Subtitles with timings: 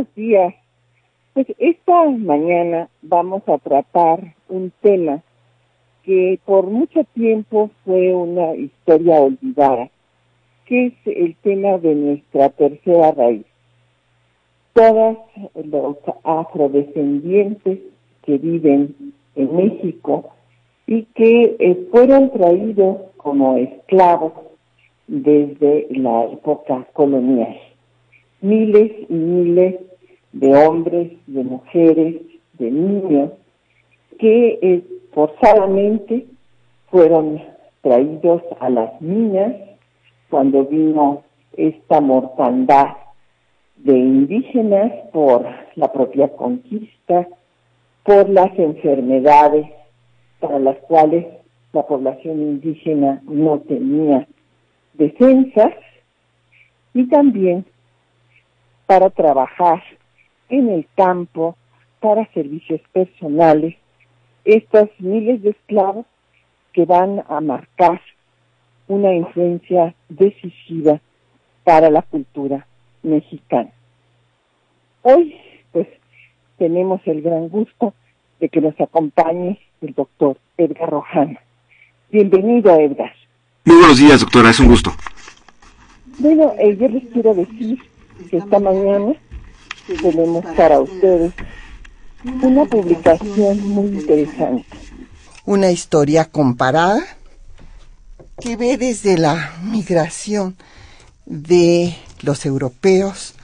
[0.00, 0.54] Buenos días.
[1.34, 5.22] Pues esta mañana vamos a tratar un tema
[6.04, 9.90] que por mucho tiempo fue una historia olvidada,
[10.64, 13.44] que es el tema de nuestra tercera raíz.
[14.72, 15.18] Todos
[15.64, 17.80] los afrodescendientes
[18.22, 20.30] que viven en México
[20.86, 24.32] y que eh, fueron traídos como esclavos
[25.06, 27.54] desde la época colonial.
[28.40, 29.89] Miles y miles
[30.32, 32.22] de hombres, de mujeres,
[32.54, 33.30] de niños
[34.18, 36.26] que eh, forzadamente
[36.90, 37.42] fueron
[37.82, 39.54] traídos a las minas
[40.28, 41.22] cuando vino
[41.56, 42.96] esta mortandad
[43.76, 47.26] de indígenas por la propia conquista,
[48.04, 49.66] por las enfermedades
[50.38, 51.26] para las cuales
[51.72, 54.26] la población indígena no tenía
[54.94, 55.72] defensas
[56.94, 57.64] y también
[58.86, 59.82] para trabajar
[60.50, 61.56] en el campo,
[62.00, 63.76] para servicios personales,
[64.44, 66.06] estos miles de esclavos
[66.72, 68.00] que van a marcar
[68.88, 71.00] una influencia decisiva
[71.64, 72.66] para la cultura
[73.02, 73.70] mexicana.
[75.02, 75.36] Hoy,
[75.72, 75.86] pues,
[76.58, 77.94] tenemos el gran gusto
[78.40, 81.38] de que nos acompañe el doctor Edgar Rojano.
[82.10, 83.12] Bienvenido, Edgar.
[83.64, 84.90] Muy buenos días, doctora, es un gusto.
[86.18, 87.78] Bueno, eh, yo les quiero decir
[88.28, 89.14] que esta mañana
[89.96, 91.32] tenemos para ustedes
[92.42, 94.66] una publicación muy interesante.
[95.44, 97.00] Una historia comparada
[98.40, 100.56] que ve desde la migración
[101.26, 103.34] de los europeos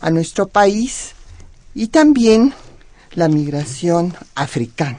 [0.00, 1.14] a nuestro país
[1.74, 2.52] y también
[3.14, 4.98] la migración africana.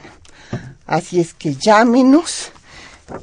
[0.86, 2.52] Así es que llámenos,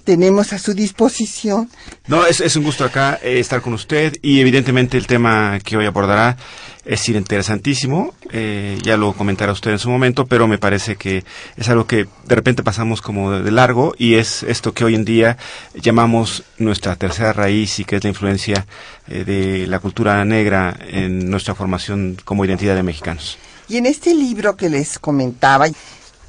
[0.04, 1.70] tenemos a su disposición.
[2.08, 5.78] No, es, es un gusto acá eh, estar con usted y evidentemente el tema que
[5.78, 6.38] hoy abordará
[6.86, 11.24] es interesantísimo, eh, ya lo comentará usted en su momento, pero me parece que
[11.56, 15.06] es algo que de repente pasamos como de largo y es esto que hoy en
[15.06, 15.38] día
[15.76, 18.66] llamamos nuestra tercera raíz y que es la influencia
[19.08, 23.38] eh, de la cultura negra en nuestra formación como identidad de mexicanos.
[23.68, 25.68] Y en este libro que les comentaba,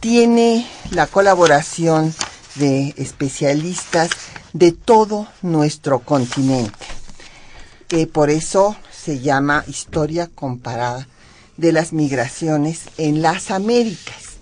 [0.00, 2.14] tiene la colaboración
[2.56, 4.10] de especialistas
[4.52, 6.72] de todo nuestro continente.
[8.12, 11.08] Por eso se llama Historia Comparada
[11.56, 14.36] de las Migraciones en las Américas.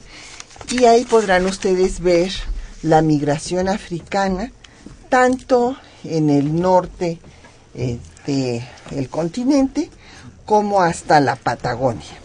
[0.71, 2.31] Y ahí podrán ustedes ver
[2.83, 4.53] la migración africana,
[5.09, 7.19] tanto en el norte
[7.75, 9.91] eh, del continente
[10.45, 12.19] como hasta la Patagonia.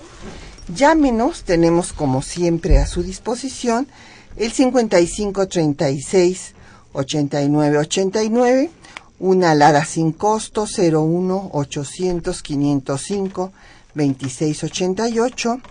[0.73, 3.87] Llámenos, tenemos como siempre a su disposición
[4.35, 6.53] el 5536
[6.91, 8.71] 8989
[9.19, 13.51] una alada sin costo 01 800 505
[13.93, 15.61] 2688,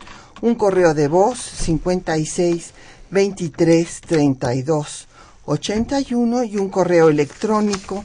[0.40, 2.72] un correo de voz 56
[3.10, 5.08] 23 32
[5.44, 8.04] 81 y un correo electrónico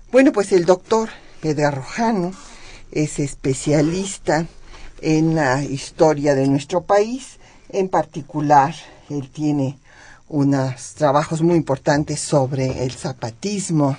[0.09, 1.09] Bueno, pues el doctor
[1.41, 2.31] Edgar Rojano
[2.93, 4.47] es especialista
[5.01, 8.73] en la historia de nuestro país, en particular
[9.09, 9.77] él tiene
[10.29, 13.97] unos trabajos muy importantes sobre el zapatismo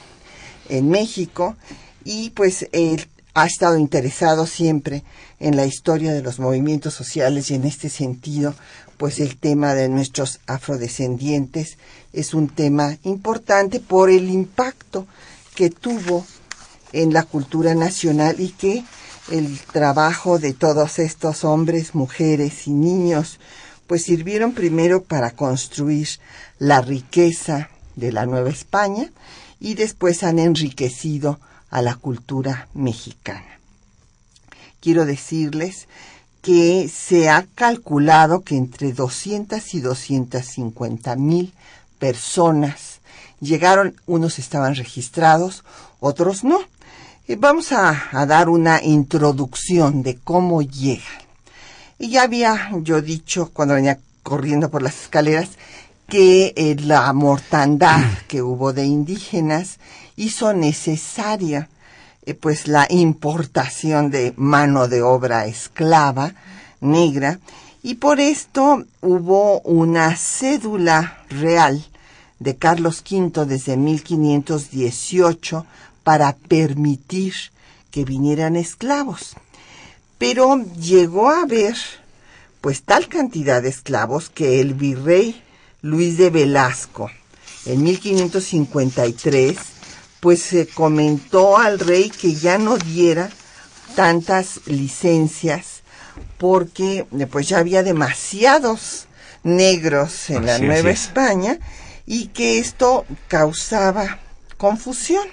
[0.70, 1.56] en México
[2.04, 5.02] y pues él ha estado interesado siempre
[5.40, 8.54] en la historia de los movimientos sociales y en este sentido
[8.96, 11.78] pues el tema de nuestros afrodescendientes
[12.12, 15.06] es un tema importante por el impacto
[15.54, 16.26] que tuvo
[16.92, 18.84] en la cultura nacional y que
[19.30, 23.40] el trabajo de todos estos hombres, mujeres y niños
[23.86, 26.08] pues sirvieron primero para construir
[26.58, 29.10] la riqueza de la Nueva España
[29.60, 31.40] y después han enriquecido
[31.70, 33.58] a la cultura mexicana.
[34.80, 35.88] quiero decirles
[36.44, 41.54] que se ha calculado que entre 200 y 250 mil
[41.98, 43.00] personas
[43.40, 45.64] llegaron, unos estaban registrados,
[46.00, 46.60] otros no.
[47.38, 51.24] Vamos a, dar una introducción de cómo llegan.
[51.98, 55.48] Y ya había yo dicho cuando venía corriendo por las escaleras
[56.08, 59.78] que eh, la mortandad que hubo de indígenas
[60.16, 61.70] hizo necesaria
[62.32, 66.34] pues la importación de mano de obra esclava
[66.80, 67.38] negra
[67.82, 71.84] y por esto hubo una cédula real
[72.38, 75.66] de Carlos V desde 1518
[76.02, 77.34] para permitir
[77.90, 79.36] que vinieran esclavos.
[80.16, 81.76] Pero llegó a haber
[82.62, 85.42] pues tal cantidad de esclavos que el virrey
[85.82, 87.10] Luis de Velasco
[87.66, 89.58] en 1553
[90.24, 93.28] pues se comentó al rey que ya no diera
[93.94, 95.82] tantas licencias
[96.38, 99.06] porque pues ya había demasiados
[99.42, 101.58] negros en la Nueva España
[102.06, 104.18] y que esto causaba
[104.56, 105.28] confusión.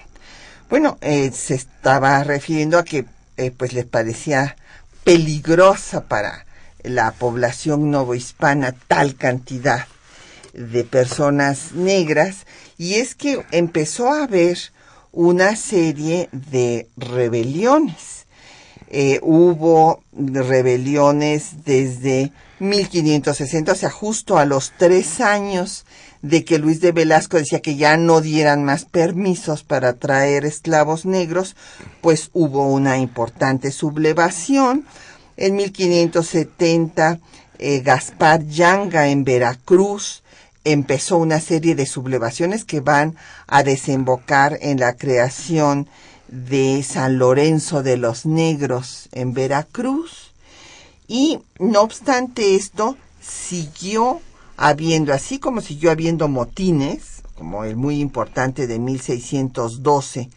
[0.70, 3.06] Bueno, eh, se estaba refiriendo a que
[3.38, 4.58] eh, pues les parecía
[5.06, 6.46] peligrosa para
[6.84, 9.88] la población novohispana tal cantidad
[10.52, 12.46] de personas negras
[12.78, 14.58] y es que empezó a haber
[15.12, 18.26] una serie de rebeliones.
[18.94, 25.86] Eh, hubo rebeliones desde 1560, o sea, justo a los tres años
[26.22, 31.06] de que Luis de Velasco decía que ya no dieran más permisos para traer esclavos
[31.06, 31.56] negros,
[32.02, 34.86] pues hubo una importante sublevación.
[35.38, 37.20] En 1570,
[37.58, 40.21] eh, Gaspar Yanga en Veracruz
[40.64, 43.16] empezó una serie de sublevaciones que van
[43.48, 45.88] a desembocar en la creación
[46.28, 50.32] de San Lorenzo de los Negros en Veracruz.
[51.08, 54.22] Y no obstante esto, siguió
[54.56, 60.30] habiendo, así como siguió habiendo motines, como el muy importante de 1612,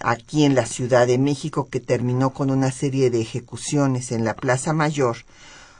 [0.00, 4.34] aquí en la Ciudad de México, que terminó con una serie de ejecuciones en la
[4.34, 5.18] Plaza Mayor,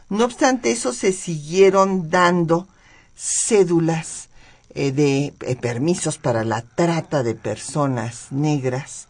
[0.08, 2.68] no obstante eso se siguieron dando
[3.16, 4.28] cédulas
[4.74, 9.08] eh, de eh, permisos para la trata de personas negras.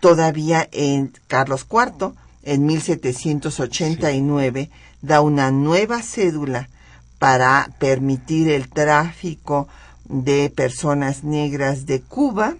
[0.00, 2.12] Todavía en Carlos IV,
[2.42, 4.70] en 1789,
[5.00, 6.68] da una nueva cédula
[7.18, 9.68] para permitir el tráfico
[10.04, 12.56] de personas negras de Cuba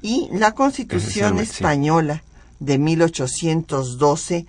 [0.00, 2.22] y la Constitución española
[2.60, 4.46] de 1812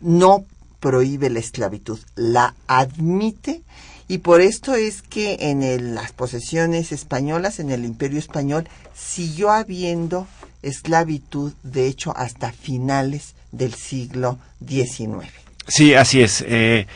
[0.00, 0.44] no
[0.78, 3.62] prohíbe la esclavitud, la admite
[4.10, 10.26] y por esto es que en las posesiones españolas, en el imperio español, siguió habiendo
[10.62, 15.30] esclavitud, de hecho, hasta finales del siglo XIX.
[15.68, 16.44] Sí, así es.
[16.44, 16.88] Eh,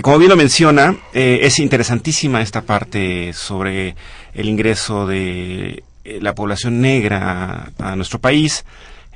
[0.00, 3.96] como bien lo menciona, eh, es interesantísima esta parte sobre
[4.32, 8.64] el ingreso de eh, la población negra a, nuestro país.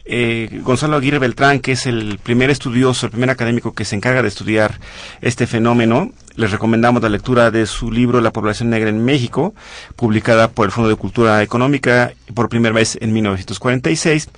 [0.08, 4.22] Eh, Gonzalo Aguirre Beltrán, que es el primer estudioso, el primer académico que se encarga
[4.22, 4.78] de estudiar
[5.20, 9.54] este fenómeno, les recomendamos la lectura de su libro La población negra en México,
[9.96, 14.28] publicada por el Fondo de Cultura Económica por primera vez en 1946,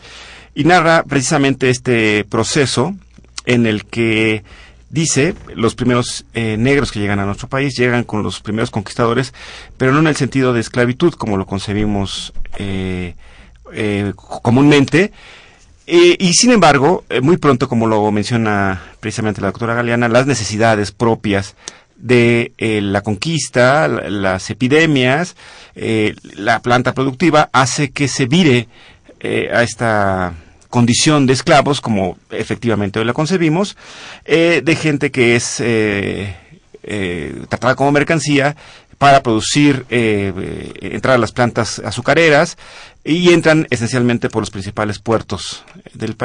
[0.54, 2.94] y narra precisamente este proceso
[3.44, 4.44] en el que
[4.90, 9.34] dice, los primeros eh, negros que llegan a nuestro país llegan con los primeros conquistadores,
[9.76, 13.14] pero no en el sentido de esclavitud como lo concebimos eh,
[13.72, 15.12] eh, comúnmente.
[15.90, 21.56] Y sin embargo, muy pronto, como lo menciona precisamente la doctora Galeana, las necesidades propias
[21.96, 25.34] de la conquista, las epidemias,
[25.74, 28.68] la planta productiva, hace que se vire
[29.22, 30.34] a esta
[30.68, 33.76] condición de esclavos, como efectivamente hoy la concebimos,
[34.24, 36.34] eh, de gente que es eh,
[36.82, 38.56] eh, tratada como mercancía
[38.98, 42.58] para producir, entrar a las plantas azucareras
[43.04, 45.64] y entran esencialmente por los principales puertos
[45.94, 46.16] del,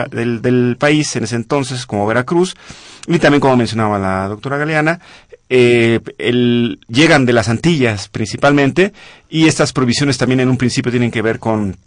[0.41, 2.55] del, país en ese entonces, como Veracruz,
[3.07, 4.99] y también como mencionaba la doctora Galeana,
[5.49, 8.91] el, llegan de las Antillas principalmente,
[9.29, 11.77] y estas provisiones también en un principio tienen que ver con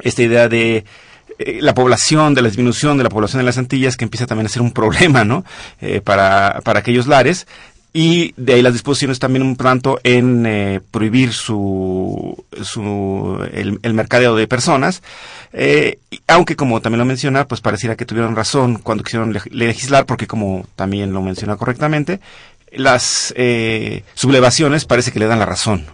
[0.00, 0.84] esta idea de
[1.38, 4.46] eh, la población, de la disminución de la población de las Antillas, que empieza también
[4.46, 5.44] a ser un problema, ¿no?
[5.80, 7.46] Eh, para, para aquellos lares.
[7.96, 14.34] Y de ahí las disposiciones también un tanto en eh, prohibir su, su el, mercadeo
[14.34, 15.00] de personas,
[16.26, 20.66] aunque como también lo menciona, pues pareciera que tuvieron razón cuando quisieron legislar, porque como
[20.74, 22.18] también lo menciona correctamente,
[22.72, 23.32] las
[24.14, 25.86] sublevaciones parece que le dan la razón.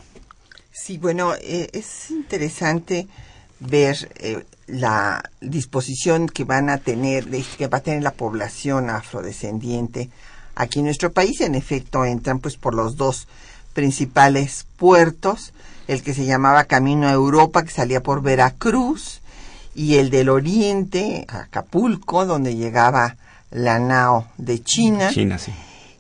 [0.73, 3.07] Sí, bueno, es interesante
[3.61, 7.26] ver eh, la disposición que van a tener,
[7.59, 10.11] que va a tener la población afrodescendiente
[10.54, 11.40] aquí en nuestro país.
[11.40, 13.26] En efecto, entran pues por los dos
[13.73, 15.52] principales puertos,
[15.88, 19.21] el que se llamaba Camino a Europa, que salía por Veracruz,
[19.75, 23.16] y el del Oriente, Acapulco, donde llegaba
[23.50, 25.11] la nao de China.
[25.12, 25.52] China, sí.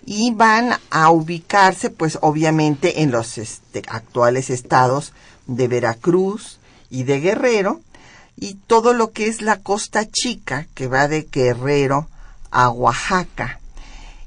[0.04, 5.12] Y van a ubicarse, pues obviamente, en los este, actuales estados
[5.46, 6.58] de Veracruz
[6.90, 7.80] y de Guerrero,
[8.36, 12.08] y todo lo que es la costa chica, que va de Guerrero
[12.50, 13.59] a Oaxaca.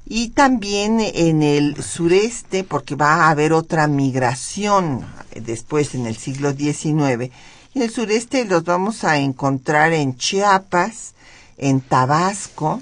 [0.06, 5.06] Y también en el sureste, porque va a haber otra migración
[5.36, 7.32] después en el siglo XIX.
[7.76, 11.14] En el sureste los vamos a encontrar en Chiapas,
[11.58, 12.82] en Tabasco,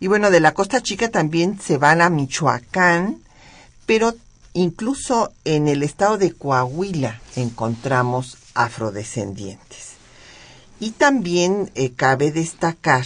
[0.00, 3.20] y bueno, de la Costa Chica también se van a Michoacán,
[3.84, 4.14] pero
[4.54, 9.90] incluso en el estado de Coahuila encontramos afrodescendientes.
[10.80, 13.04] Y también eh, cabe destacar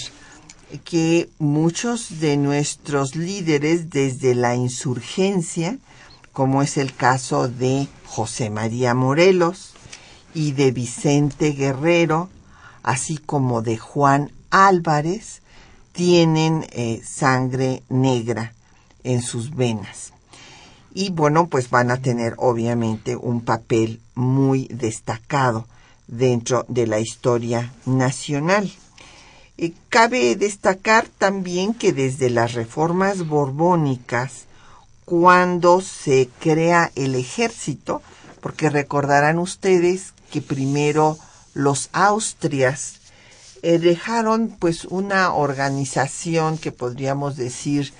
[0.84, 5.78] que muchos de nuestros líderes desde la insurgencia,
[6.32, 9.74] como es el caso de José María Morelos
[10.34, 12.28] y de Vicente Guerrero,
[12.82, 15.42] así como de Juan Álvarez,
[15.92, 18.52] tienen eh, sangre negra
[19.04, 20.12] en sus venas.
[20.92, 25.66] Y bueno, pues van a tener obviamente un papel muy destacado
[26.06, 28.70] dentro de la historia nacional.
[29.88, 34.46] Cabe destacar también que desde las reformas borbónicas,
[35.04, 38.02] cuando se crea el ejército,
[38.40, 41.16] porque recordarán ustedes que primero
[41.54, 42.94] los Austrias
[43.62, 47.92] eh, dejaron pues una organización que podríamos decir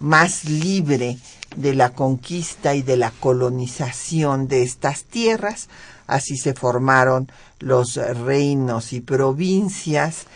[0.00, 1.18] más libre
[1.56, 5.68] de la conquista y de la colonización de estas tierras.
[6.08, 10.26] Así se formaron los reinos y provincias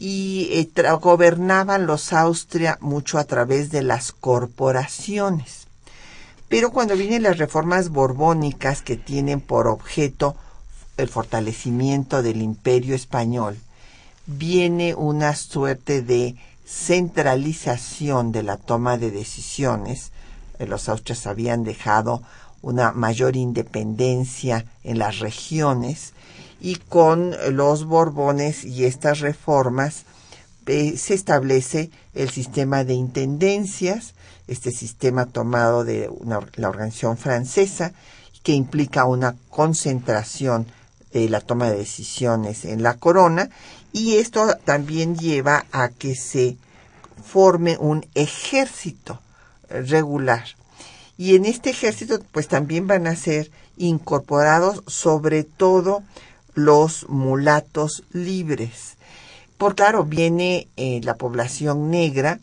[0.00, 5.66] y eh, gobernaban los Austria mucho a través de las corporaciones.
[6.48, 10.36] Pero cuando vienen las reformas borbónicas que tienen por objeto
[10.96, 13.58] el fortalecimiento del imperio español,
[14.26, 20.12] viene una suerte de centralización de la toma de decisiones.
[20.60, 22.22] Eh, los austrias habían dejado
[22.62, 26.12] una mayor independencia en las regiones
[26.60, 30.04] y con los Borbones y estas reformas
[30.66, 34.14] eh, se establece el sistema de intendencias,
[34.48, 36.10] este sistema tomado de
[36.56, 37.92] la organización francesa
[38.42, 40.66] que implica una concentración
[41.12, 43.50] de la toma de decisiones en la corona
[43.92, 46.56] y esto también lleva a que se
[47.24, 49.20] forme un ejército
[49.68, 50.44] regular.
[51.16, 56.02] Y en este ejército pues también van a ser incorporados sobre todo
[56.58, 58.96] los mulatos libres.
[59.56, 62.40] Por claro, viene eh, la población negra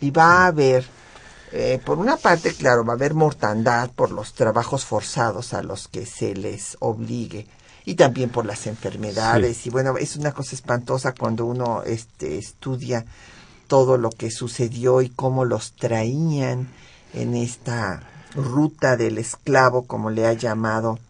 [0.00, 0.84] y va a haber,
[1.52, 5.86] eh, por una parte, claro, va a haber mortandad por los trabajos forzados a los
[5.86, 7.46] que se les obligue
[7.84, 13.04] y también por las enfermedades y bueno es una cosa espantosa cuando uno este estudia
[13.66, 16.68] todo lo que sucedió y cómo los traían
[17.12, 18.04] en esta
[18.36, 21.00] ruta del esclavo como le ha llamado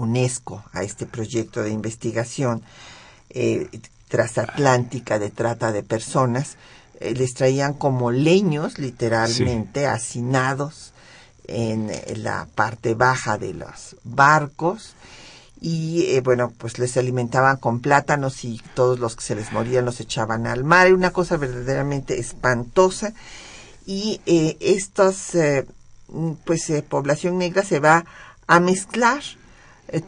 [0.00, 2.62] UNESCO a este proyecto de investigación
[3.30, 3.68] eh,
[4.08, 6.56] transatlántica de trata de personas
[6.98, 10.92] eh, les traían como leños literalmente hacinados
[11.50, 11.90] en
[12.22, 14.94] la parte baja de los barcos.
[15.60, 19.84] Y eh, bueno, pues les alimentaban con plátanos y todos los que se les morían
[19.84, 20.92] los echaban al mar.
[20.92, 23.12] Una cosa verdaderamente espantosa.
[23.84, 25.66] Y eh, estas, eh,
[26.44, 28.04] pues población negra se va
[28.46, 29.22] a mezclar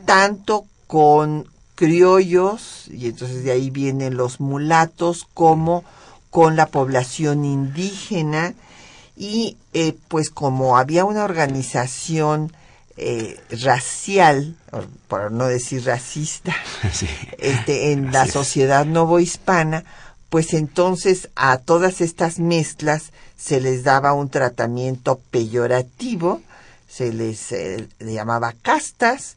[0.04, 5.84] tanto con criollos y entonces de ahí vienen los mulatos como
[6.30, 8.54] con la población indígena
[9.16, 9.56] y
[10.08, 12.52] pues como había una organización
[12.96, 14.54] eh, racial,
[15.08, 16.54] por no decir racista,
[17.38, 19.84] este, en la sociedad novohispana,
[20.28, 26.42] pues entonces a todas estas mezclas se les daba un tratamiento peyorativo,
[26.88, 29.36] se les eh, llamaba castas,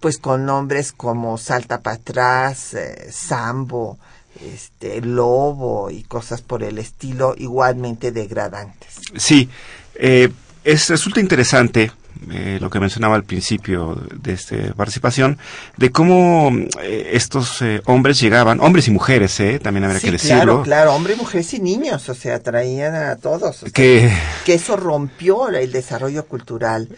[0.00, 3.98] pues con nombres como salta para atrás, eh, sambo,
[4.40, 9.00] este, lobo y cosas por el estilo igualmente degradantes.
[9.16, 9.48] Sí,
[9.94, 11.90] es, resulta interesante
[12.30, 15.38] eh, lo que mencionaba al principio de esta participación,
[15.76, 16.50] de cómo
[16.82, 20.36] eh, estos eh, hombres llegaban, hombres y mujeres, también habría que decirlo.
[20.36, 23.64] Claro, claro, hombres, mujeres y niños, o sea, traían a todos.
[23.72, 24.10] que...
[24.44, 26.88] que eso rompió el desarrollo cultural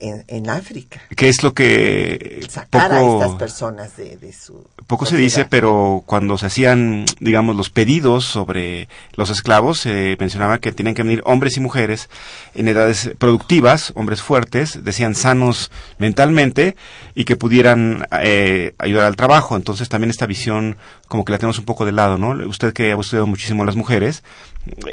[0.00, 1.00] en, África.
[1.16, 6.36] ¿Qué es lo que sacar a estas personas de, su poco se dice, pero cuando
[6.38, 11.56] se hacían, digamos, los pedidos sobre los esclavos, se mencionaba que tenían que venir hombres
[11.56, 12.08] y mujeres
[12.54, 16.76] en edades productivas, hombres fuertes, decían sanos mentalmente
[17.14, 19.56] y que pudieran eh, ayudar al trabajo.
[19.56, 20.76] Entonces también esta visión
[21.08, 22.30] como que la tenemos un poco de lado, ¿no?
[22.46, 24.22] Usted que ha estudiado muchísimo a las mujeres,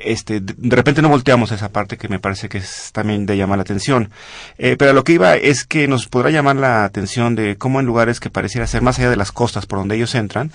[0.04, 3.38] este, de repente no volteamos a esa parte que me parece que es también de
[3.38, 4.10] llamar la atención.
[4.58, 7.86] Eh, pero lo que iba es que nos podrá llamar la atención de cómo en
[7.86, 10.51] lugares que pareciera ser más allá de las costas por donde ellos entran,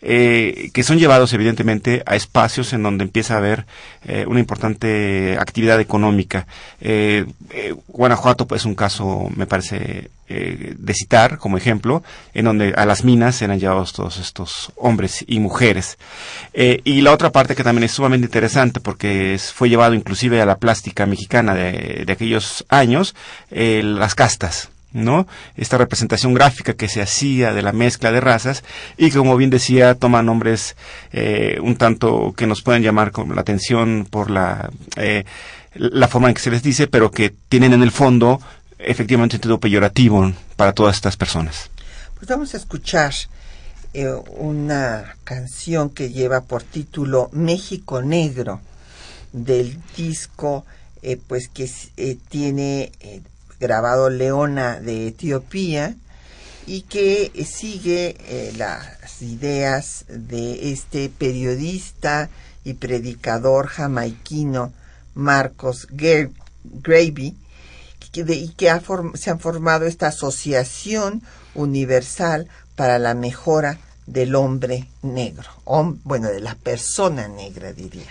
[0.00, 3.66] eh, que son llevados evidentemente a espacios en donde empieza a haber
[4.04, 6.46] eh, una importante actividad económica.
[6.80, 7.26] Eh,
[7.88, 12.02] Guanajuato pues, es un caso, me parece, de citar como ejemplo,
[12.34, 15.96] en donde a las minas eran llevados todos estos hombres y mujeres.
[16.52, 20.58] y la otra parte que también es sumamente interesante porque fue llevado inclusive a la
[20.58, 23.14] plástica mexicana de aquellos años,
[23.50, 24.68] las castas.
[24.92, 25.26] ¿No?
[25.56, 28.64] Esta representación gráfica que se hacía de la mezcla de razas
[28.96, 30.76] y como bien decía, toma nombres
[31.12, 35.24] eh, un tanto que nos pueden llamar la atención por la, eh,
[35.74, 38.40] la forma en que se les dice, pero que tienen en el fondo
[38.78, 41.70] efectivamente un sentido peyorativo para todas estas personas.
[42.14, 43.12] Pues vamos a escuchar
[43.92, 48.60] eh, una canción que lleva por título México Negro
[49.32, 50.64] del disco
[51.28, 51.70] pues que
[52.28, 52.90] tiene
[53.60, 55.94] grabado Leona de Etiopía
[56.66, 62.28] y que sigue eh, las ideas de este periodista
[62.64, 64.72] y predicador jamaiquino
[65.14, 67.36] Marcos Gravy
[68.10, 68.80] y que
[69.14, 71.22] se han formado esta asociación
[71.54, 75.48] universal para la mejora del hombre negro,
[76.04, 78.06] bueno, de la persona negra diría.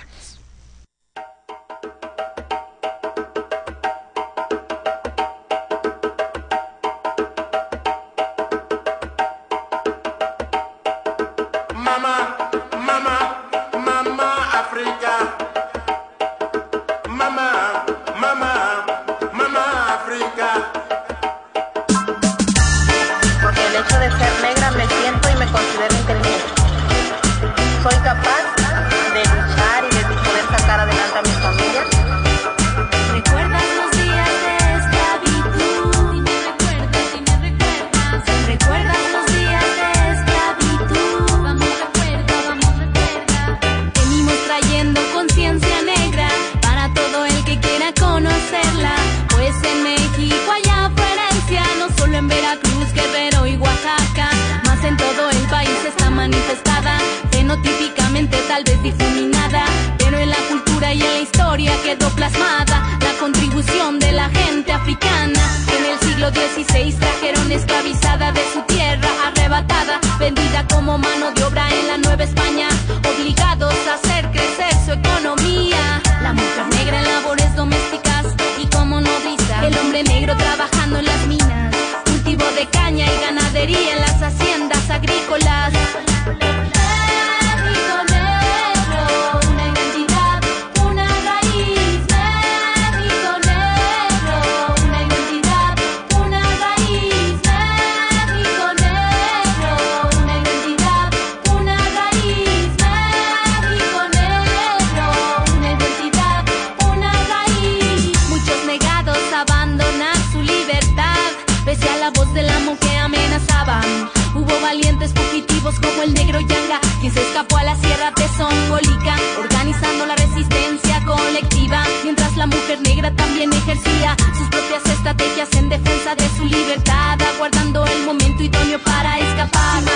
[117.98, 125.52] guerra tesómbolica, organizando la resistencia colectiva, mientras la mujer negra también ejercía sus propias estrategias
[125.54, 129.87] en defensa de su libertad, aguardando el momento idóneo para escapar.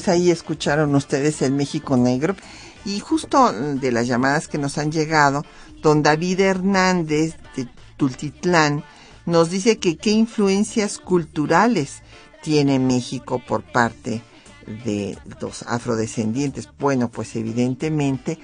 [0.00, 2.34] Pues ahí escucharon ustedes el México Negro.
[2.86, 5.44] Y justo de las llamadas que nos han llegado,
[5.82, 8.82] don David Hernández de Tultitlán
[9.26, 12.02] nos dice que qué influencias culturales
[12.42, 14.22] tiene México por parte
[14.86, 16.70] de los afrodescendientes.
[16.78, 18.38] Bueno, pues evidentemente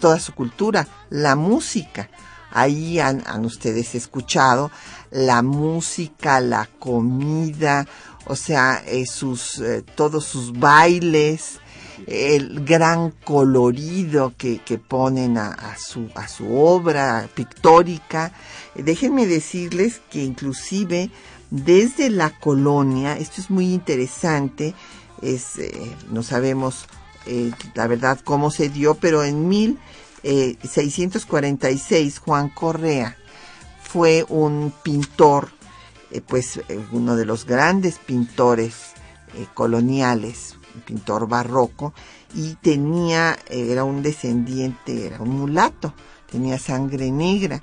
[0.00, 2.08] toda su cultura, la música.
[2.50, 4.70] Ahí han, ustedes escuchado
[5.10, 7.86] la música, la comida,
[8.26, 11.60] o sea, eh, sus, eh, todos sus bailes,
[12.06, 18.32] el gran colorido que, que ponen a, su, a su obra pictórica.
[18.74, 21.10] Déjenme decirles que inclusive
[21.50, 24.74] desde la colonia, esto es muy interesante,
[25.22, 26.86] es, eh, no sabemos
[27.74, 33.16] la verdad cómo se dio, pero en 1646 Juan Correa
[33.94, 35.50] fue un pintor,
[36.14, 36.60] eh, pues
[36.92, 38.94] uno de los grandes pintores
[39.52, 41.92] coloniales, un pintor barroco,
[42.34, 45.92] y tenía, era un descendiente, era un mulato,
[46.30, 47.60] tenía sangre negra.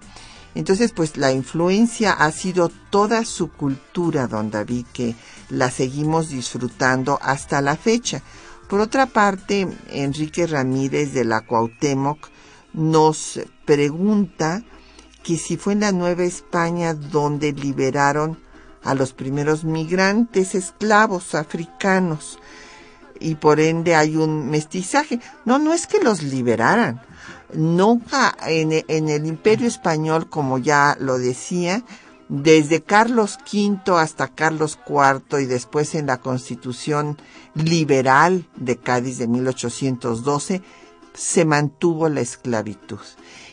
[0.53, 5.15] Entonces, pues la influencia ha sido toda su cultura, don David, que
[5.49, 8.21] la seguimos disfrutando hasta la fecha.
[8.69, 12.29] Por otra parte, Enrique Ramírez de la Cuauhtémoc
[12.73, 14.63] nos pregunta
[15.23, 18.37] que si fue en la Nueva España donde liberaron
[18.83, 22.39] a los primeros migrantes esclavos africanos
[23.19, 25.19] y por ende hay un mestizaje.
[25.45, 27.01] No, no es que los liberaran,
[27.53, 28.71] nunca en,
[29.09, 31.83] el imperio español, como ya lo decía,
[32.27, 37.17] desde Carlos V hasta Carlos IV y después en la constitución
[37.53, 40.61] liberal de Cádiz de 1812,
[41.13, 42.99] se mantuvo la esclavitud.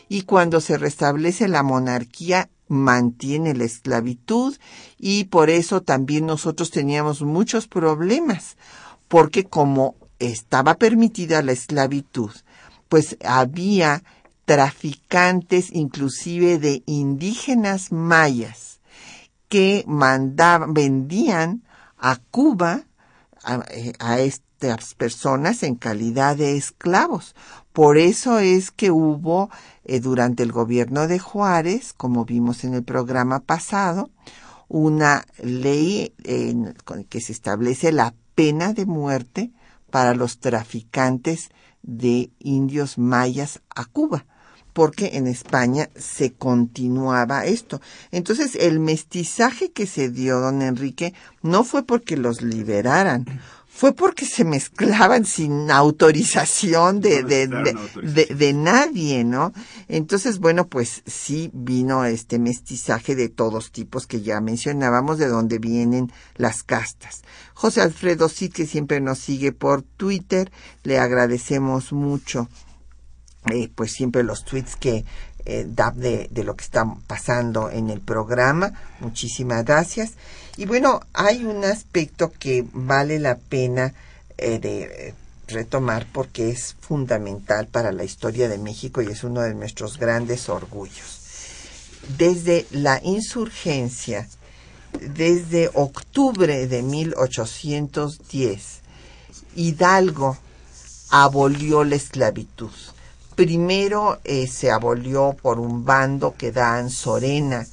[0.09, 4.55] Y cuando se restablece la monarquía, mantiene la esclavitud
[4.97, 8.57] y por eso también nosotros teníamos muchos problemas,
[9.07, 12.31] porque como estaba permitida la esclavitud,
[12.89, 14.03] pues había
[14.45, 18.79] traficantes inclusive de indígenas mayas
[19.47, 21.63] que mandaban, vendían
[21.97, 22.83] a Cuba
[23.43, 23.93] a, eh,
[24.25, 27.35] estas personas en calidad de esclavos.
[27.73, 29.49] Por eso es que hubo
[29.97, 34.11] durante el gobierno de Juárez, como vimos en el programa pasado,
[34.67, 36.75] una ley en,
[37.09, 39.51] que se establece la pena de muerte
[39.89, 41.49] para los traficantes
[41.81, 44.25] de indios mayas a Cuba,
[44.73, 47.81] porque en España se continuaba esto.
[48.11, 53.25] Entonces, el mestizaje que se dio, don Enrique, no fue porque los liberaran,
[53.79, 59.53] fue porque se mezclaban sin autorización de, de, de, de, nadie, ¿no?
[59.87, 65.59] Entonces, bueno, pues sí vino este mestizaje de todos tipos que ya mencionábamos, de donde
[65.59, 67.21] vienen las castas.
[67.53, 70.51] José Alfredo Cid, que siempre nos sigue por Twitter,
[70.83, 72.49] le agradecemos mucho,
[73.49, 75.05] eh, pues siempre los tweets que
[75.49, 78.71] eh, de lo que está pasando en el programa.
[78.99, 80.11] Muchísimas gracias.
[80.57, 83.93] Y bueno, hay un aspecto que vale la pena
[84.37, 85.13] eh, de eh,
[85.47, 90.49] retomar porque es fundamental para la historia de México y es uno de nuestros grandes
[90.49, 91.19] orgullos.
[92.17, 94.27] Desde la insurgencia,
[95.01, 98.81] desde octubre de 1810,
[99.55, 100.37] Hidalgo
[101.09, 102.71] abolió la esclavitud.
[103.39, 107.65] Primero eh, se abolió por un bando que da en Sorena,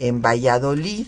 [0.00, 1.06] en Valladolid,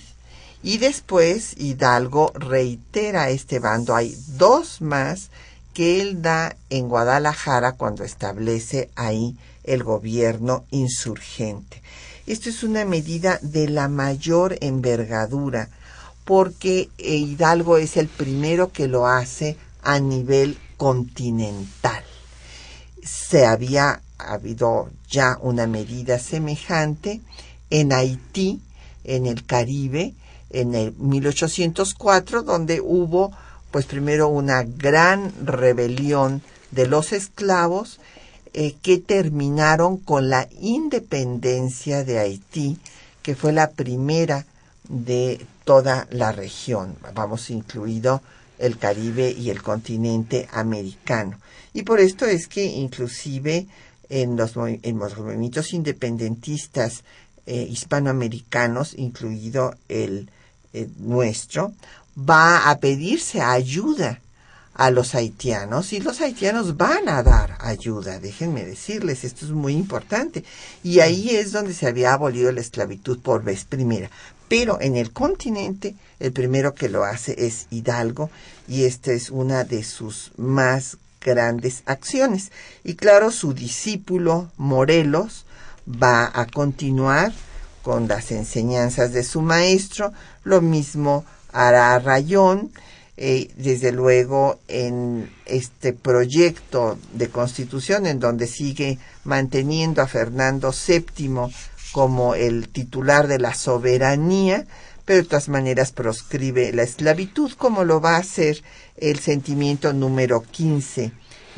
[0.62, 3.97] y después Hidalgo reitera este bando.
[3.97, 5.31] Hay dos más
[5.75, 11.83] que él da en Guadalajara cuando establece ahí el gobierno insurgente.
[12.29, 15.69] Esto es una medida de la mayor envergadura
[16.25, 22.05] porque Hidalgo es el primero que lo hace a nivel continental.
[23.07, 27.21] Se había habido ya una medida semejante
[27.71, 28.61] en Haití,
[29.05, 30.14] en el Caribe,
[30.51, 33.33] en el 1804, donde hubo,
[33.71, 38.01] pues primero una gran rebelión de los esclavos
[38.53, 42.79] eh, que terminaron con la independencia de Haití,
[43.23, 44.47] que fue la primera
[44.88, 48.23] de toda la región, vamos incluido
[48.59, 51.38] el Caribe y el continente americano.
[51.73, 53.66] Y por esto es que inclusive
[54.09, 57.05] en los, en los movimientos independentistas
[57.47, 60.31] eh, hispanoamericanos, incluido el
[60.73, 61.73] eh, nuestro,
[62.19, 64.21] va a pedirse ayuda
[64.75, 69.73] a los haitianos y los haitianos van a dar ayuda, déjenme decirles, esto es muy
[69.73, 70.45] importante.
[70.83, 74.11] Y ahí es donde se había abolido la esclavitud por vez primera.
[74.49, 78.31] Pero en el continente, el primero que lo hace es Hidalgo
[78.69, 82.53] y esta es una de sus más grandes acciones.
[82.85, 85.45] Y claro, su discípulo Morelos
[85.87, 87.33] va a continuar
[87.83, 90.13] con las enseñanzas de su maestro.
[90.45, 92.71] Lo mismo hará Rayón,
[93.17, 101.31] eh, desde luego en este proyecto de constitución en donde sigue manteniendo a Fernando VII
[101.92, 104.66] como el titular de la soberanía,
[105.05, 108.62] pero de todas maneras proscribe la esclavitud, como lo va a hacer
[108.96, 111.12] el sentimiento número 15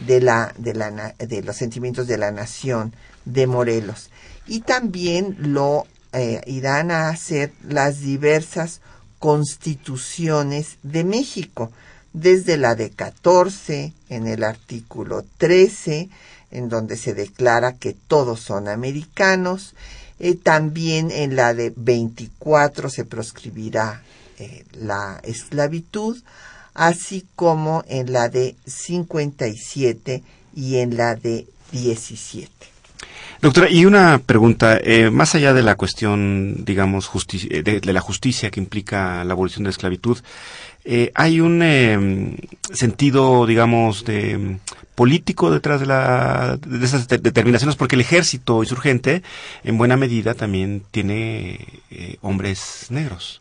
[0.06, 4.10] de, la, de, la, de los sentimientos de la nación de Morelos.
[4.46, 8.80] Y también lo eh, irán a hacer las diversas
[9.18, 11.70] constituciones de México,
[12.12, 16.08] desde la de 14, en el artículo 13,
[16.50, 19.74] en donde se declara que todos son americanos,
[20.20, 24.02] eh, también en la de 24 se proscribirá
[24.38, 26.18] eh, la esclavitud,
[26.74, 30.22] así como en la de 57
[30.54, 32.50] y en la de 17.
[33.40, 38.50] Doctora, y una pregunta, eh, más allá de la cuestión, digamos, de, de, la justicia
[38.50, 40.18] que implica la abolición de la esclavitud,
[41.14, 42.36] ¿hay un em,
[42.72, 44.58] sentido, digamos, de
[44.98, 47.76] político detrás de, la, de esas determinaciones?
[47.76, 49.22] Porque el ejército insurgente,
[49.62, 53.40] en buena medida, también tiene eh, hombres negros.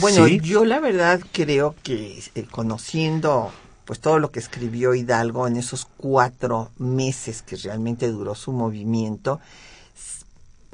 [0.00, 3.50] bueno, yo la verdad creo que conociendo
[3.86, 9.40] pues todo lo que escribió Hidalgo en esos cuatro meses que realmente duró su movimiento,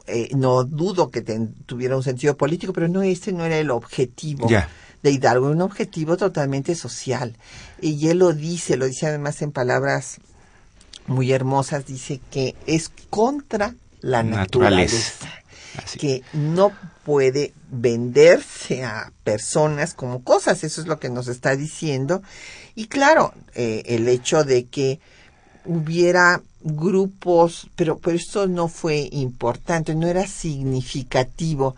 [0.08, 1.22] eh, no dudo que
[1.64, 4.48] tuviera un sentido político, pero no ese no era el objetivo
[5.06, 7.36] de Hidalgo, un objetivo totalmente social.
[7.80, 10.18] Y él lo dice, lo dice además en palabras
[11.06, 15.28] muy hermosas, dice que es contra la naturaleza,
[15.98, 16.72] que no
[17.04, 22.22] puede venderse a personas como cosas, eso es lo que nos está diciendo,
[22.74, 24.98] y claro, eh, el hecho de que
[25.64, 31.76] hubiera grupos, pero, pero esto no fue importante, no era significativo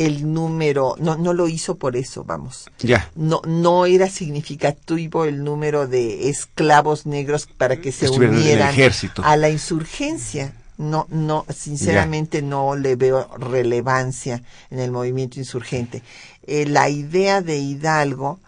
[0.00, 2.70] el número, no, no lo hizo por eso, vamos.
[2.78, 3.10] Ya.
[3.14, 8.74] No, no era significativo el número de esclavos negros para que se unieran
[9.22, 10.54] a la insurgencia.
[10.78, 16.02] No, no, sinceramente no le veo relevancia en el movimiento insurgente.
[16.46, 18.40] Eh, la idea de Hidalgo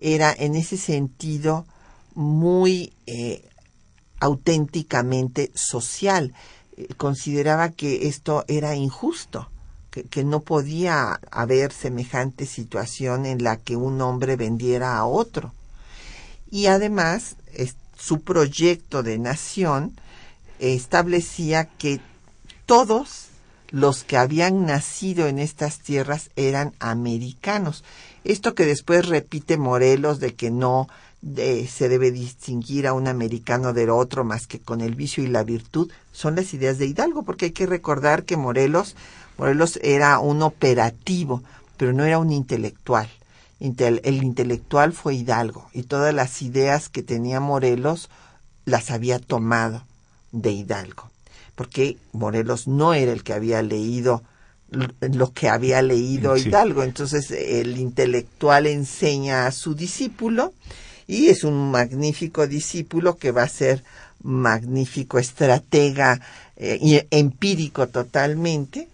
[0.00, 1.64] era en ese sentido
[2.16, 3.44] muy eh,
[4.18, 6.34] auténticamente social.
[6.76, 9.48] Eh, consideraba que esto era injusto,
[10.04, 15.52] que, no podía haber semejante situación en la que un hombre vendiera a otro.
[16.50, 17.36] Y además,
[17.96, 19.98] su proyecto de nación
[20.58, 22.00] establecía que
[22.66, 23.26] todos
[23.70, 27.84] los que habían nacido en estas tierras eran americanos.
[28.24, 30.88] Esto que después repite Morelos de que no
[31.34, 35.42] se debe distinguir a un americano del otro más que con el vicio y la
[35.42, 38.96] virtud, son las ideas de Hidalgo, porque hay que recordar que Morelos,
[39.38, 41.42] Morelos era un operativo,
[41.76, 43.08] pero no era un intelectual.
[43.60, 48.08] el intelectual fue Hidalgo y todas las ideas que tenía Morelos
[48.64, 49.82] las había tomado
[50.32, 51.10] de Hidalgo
[51.56, 54.22] porque Morelos no era el que había leído
[55.00, 56.82] lo que había leído Hidalgo.
[56.82, 60.52] Entonces el intelectual enseña a su discípulo
[61.06, 63.84] y es un magnífico discípulo que va a ser
[64.22, 66.20] magnífico estratega
[66.56, 68.88] eh, y empírico totalmente,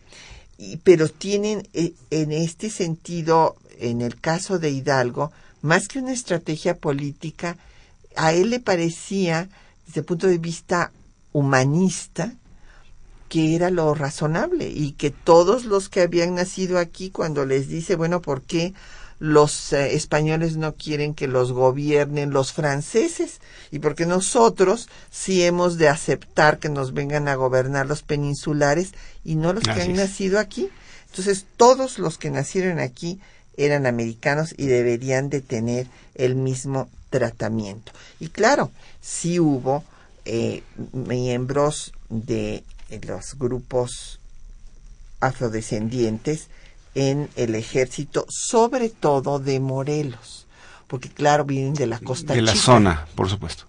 [0.58, 6.12] y, pero tienen eh, en este sentido, en el caso de Hidalgo, más que una
[6.12, 7.56] estrategia política,
[8.16, 9.48] a él le parecía,
[9.86, 10.90] desde el punto de vista
[11.32, 12.34] humanista,
[13.28, 17.96] que era lo razonable y que todos los que habían nacido aquí, cuando les dice,
[17.96, 18.74] bueno, ¿por qué
[19.22, 23.40] los eh, españoles no quieren que los gobiernen los franceses?
[23.70, 29.36] Y porque nosotros sí hemos de aceptar que nos vengan a gobernar los peninsulares y
[29.36, 30.70] no los que han nacido aquí.
[31.08, 33.20] Entonces, todos los que nacieron aquí
[33.56, 37.92] eran americanos y deberían de tener el mismo tratamiento.
[38.18, 39.84] Y claro, sí hubo
[40.24, 42.64] eh, miembros de
[43.06, 44.18] los grupos
[45.20, 46.48] afrodescendientes
[46.94, 50.46] en el ejército, sobre todo de Morelos,
[50.86, 52.34] porque claro, vienen de la costa.
[52.34, 53.64] De la zona, por supuesto.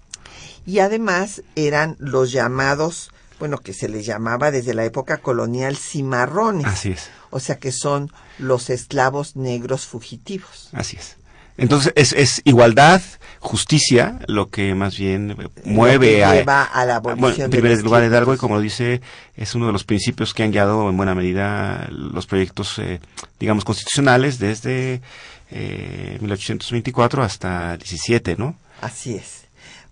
[0.65, 6.65] Y además eran los llamados, bueno, que se les llamaba desde la época colonial cimarrones.
[6.67, 7.09] Así es.
[7.29, 10.69] O sea que son los esclavos negros fugitivos.
[10.71, 11.17] Así es.
[11.57, 13.01] Entonces es, es igualdad,
[13.39, 15.35] justicia, lo que más bien
[15.65, 19.01] mueve a, a, la abolición bueno, en lugar de y como dice,
[19.35, 22.99] es uno de los principios que han guiado en buena medida los proyectos, eh,
[23.39, 25.01] digamos, constitucionales desde
[25.51, 28.55] eh, 1824 hasta 17, ¿no?
[28.81, 29.43] Así es.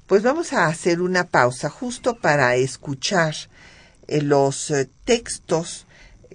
[0.08, 3.36] Pues vamos a hacer una pausa justo para escuchar
[4.08, 5.86] eh, los eh, textos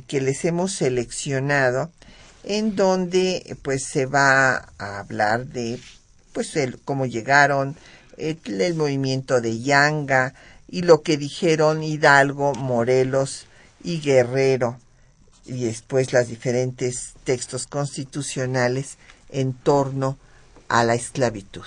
[0.07, 1.91] que les hemos seleccionado
[2.47, 5.81] en donde pues se va a hablar de
[6.33, 7.77] pues el, cómo llegaron
[8.17, 10.33] el, movimiento de Yanga
[10.69, 13.47] y lo que dijeron Hidalgo, Morelos
[13.83, 14.79] y Guerrero
[15.45, 18.97] y después los diferentes textos constitucionales
[19.31, 20.17] en torno
[20.69, 21.67] a la esclavitud.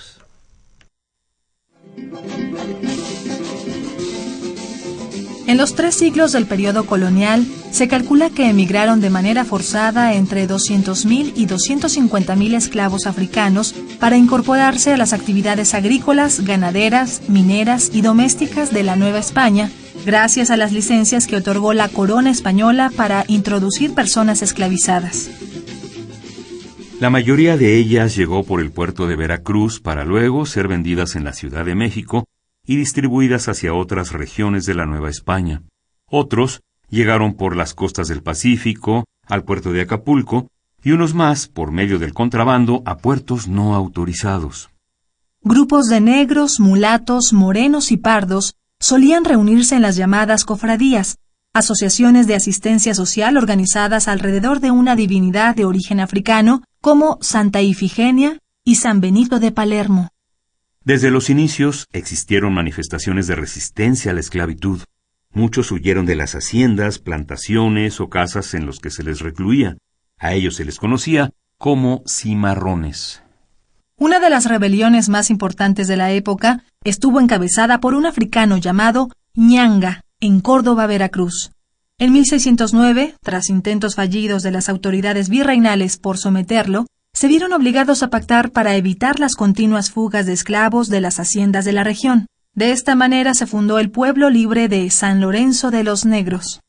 [5.50, 10.46] En los tres siglos del periodo colonial, se calcula que emigraron de manera forzada entre
[10.46, 18.72] 200.000 y 250.000 esclavos africanos para incorporarse a las actividades agrícolas, ganaderas, mineras y domésticas
[18.72, 19.72] de la Nueva España,
[20.06, 25.30] gracias a las licencias que otorgó la corona española para introducir personas esclavizadas.
[27.00, 31.24] La mayoría de ellas llegó por el puerto de Veracruz para luego ser vendidas en
[31.24, 32.29] la Ciudad de México
[32.70, 35.64] y distribuidas hacia otras regiones de la Nueva España.
[36.08, 40.46] Otros llegaron por las costas del Pacífico, al puerto de Acapulco,
[40.80, 44.70] y unos más por medio del contrabando a puertos no autorizados.
[45.42, 51.18] Grupos de negros, mulatos, morenos y pardos solían reunirse en las llamadas cofradías,
[51.52, 58.38] asociaciones de asistencia social organizadas alrededor de una divinidad de origen africano como Santa Ifigenia
[58.62, 60.10] y San Benito de Palermo.
[60.82, 64.80] Desde los inicios existieron manifestaciones de resistencia a la esclavitud.
[65.32, 69.76] Muchos huyeron de las haciendas, plantaciones o casas en los que se les recluía.
[70.18, 73.22] A ellos se les conocía como cimarrones.
[73.98, 79.10] Una de las rebeliones más importantes de la época estuvo encabezada por un africano llamado
[79.34, 81.52] Ñanga, en Córdoba, Veracruz.
[81.98, 86.86] En 1609, tras intentos fallidos de las autoridades virreinales por someterlo,
[87.20, 91.66] se vieron obligados a pactar para evitar las continuas fugas de esclavos de las haciendas
[91.66, 92.24] de la región.
[92.54, 96.62] De esta manera se fundó el pueblo libre de San Lorenzo de los Negros.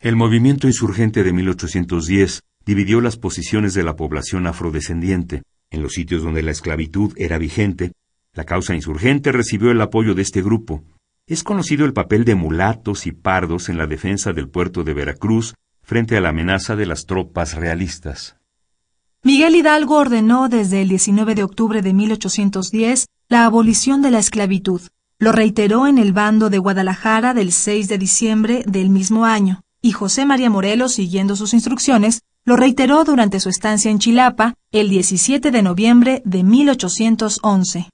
[0.00, 5.42] El movimiento insurgente de 1810 dividió las posiciones de la población afrodescendiente.
[5.70, 7.92] En los sitios donde la esclavitud era vigente,
[8.34, 10.82] la causa insurgente recibió el apoyo de este grupo.
[11.28, 15.54] Es conocido el papel de mulatos y pardos en la defensa del puerto de Veracruz
[15.80, 18.39] frente a la amenaza de las tropas realistas.
[19.22, 24.80] Miguel Hidalgo ordenó desde el 19 de octubre de 1810 la abolición de la esclavitud.
[25.18, 29.92] Lo reiteró en el bando de Guadalajara del 6 de diciembre del mismo año, y
[29.92, 35.50] José María Morelos, siguiendo sus instrucciones, lo reiteró durante su estancia en Chilapa el 17
[35.50, 37.90] de noviembre de 1811.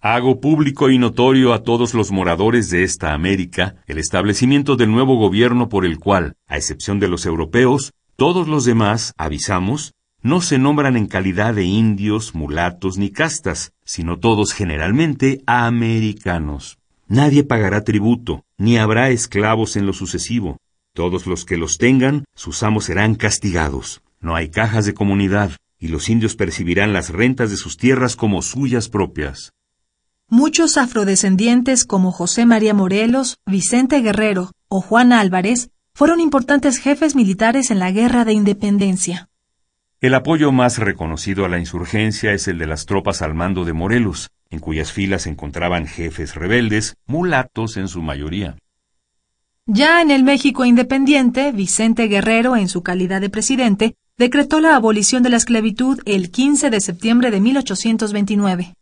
[0.00, 5.16] Hago público y notorio a todos los moradores de esta América el establecimiento del nuevo
[5.16, 10.58] gobierno por el cual, a excepción de los europeos, todos los demás, avisamos, no se
[10.58, 16.78] nombran en calidad de indios, mulatos ni castas, sino todos generalmente americanos.
[17.08, 20.58] Nadie pagará tributo, ni habrá esclavos en lo sucesivo.
[20.94, 24.02] Todos los que los tengan, sus amos serán castigados.
[24.20, 28.40] No hay cajas de comunidad, y los indios percibirán las rentas de sus tierras como
[28.42, 29.52] suyas propias.
[30.28, 37.70] Muchos afrodescendientes como José María Morelos, Vicente Guerrero o Juan Álvarez fueron importantes jefes militares
[37.70, 39.28] en la Guerra de Independencia.
[40.02, 43.72] El apoyo más reconocido a la insurgencia es el de las tropas al mando de
[43.72, 48.56] Morelos, en cuyas filas se encontraban jefes rebeldes, mulatos en su mayoría.
[49.64, 55.22] Ya en el México independiente, Vicente Guerrero, en su calidad de presidente, decretó la abolición
[55.22, 58.74] de la esclavitud el 15 de septiembre de 1829.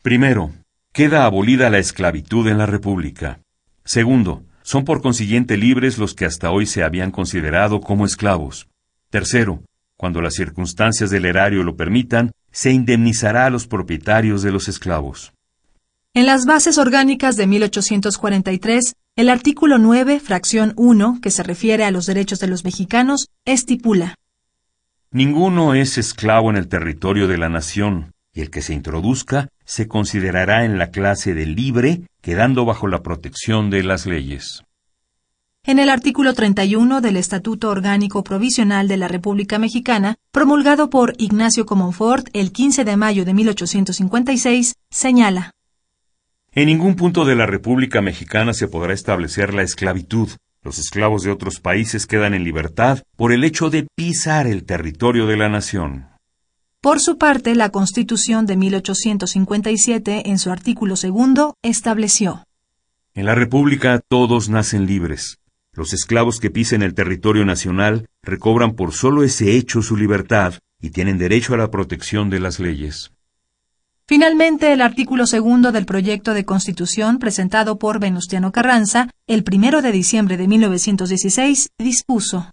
[0.00, 0.50] Primero,
[0.94, 3.40] queda abolida la esclavitud en la República.
[3.84, 8.66] Segundo, son por consiguiente libres los que hasta hoy se habían considerado como esclavos.
[9.10, 9.62] Tercero,
[9.96, 15.32] cuando las circunstancias del erario lo permitan, se indemnizará a los propietarios de los esclavos.
[16.14, 21.90] En las bases orgánicas de 1843, el artículo 9, fracción 1, que se refiere a
[21.90, 24.16] los derechos de los mexicanos, estipula
[25.10, 29.86] Ninguno es esclavo en el territorio de la nación, y el que se introduzca se
[29.86, 34.64] considerará en la clase de libre, quedando bajo la protección de las leyes.
[35.64, 41.66] En el artículo 31 del Estatuto Orgánico Provisional de la República Mexicana, promulgado por Ignacio
[41.66, 45.52] Comonfort el 15 de mayo de 1856, señala
[46.50, 50.30] En ningún punto de la República Mexicana se podrá establecer la esclavitud.
[50.64, 55.28] Los esclavos de otros países quedan en libertad por el hecho de pisar el territorio
[55.28, 56.08] de la nación.
[56.80, 62.42] Por su parte, la Constitución de 1857, en su artículo segundo, estableció
[63.14, 65.38] En la República todos nacen libres.
[65.74, 70.90] Los esclavos que pisen el territorio nacional recobran por solo ese hecho su libertad y
[70.90, 73.12] tienen derecho a la protección de las leyes.
[74.06, 79.92] Finalmente, el artículo segundo del proyecto de constitución presentado por Venustiano Carranza el primero de
[79.92, 82.50] diciembre de 1916 dispuso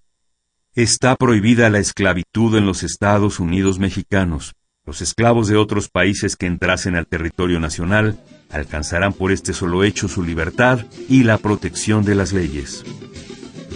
[0.74, 4.54] Está prohibida la esclavitud en los Estados Unidos mexicanos.
[4.86, 8.18] Los esclavos de otros países que entrasen al territorio nacional
[8.50, 12.84] alcanzarán por este solo hecho su libertad y la protección de las leyes.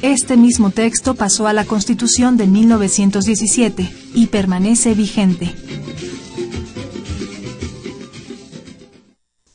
[0.01, 5.55] Este mismo texto pasó a la Constitución de 1917 y permanece vigente.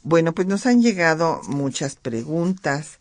[0.02, 2.98] Bueno, pues nos han llegado muchas preguntas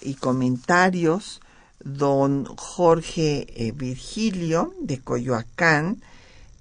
[0.00, 1.42] y comentarios.
[1.84, 6.00] Don Jorge eh, Virgilio de Coyoacán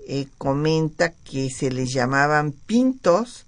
[0.07, 3.45] eh, comenta que se les llamaban pintos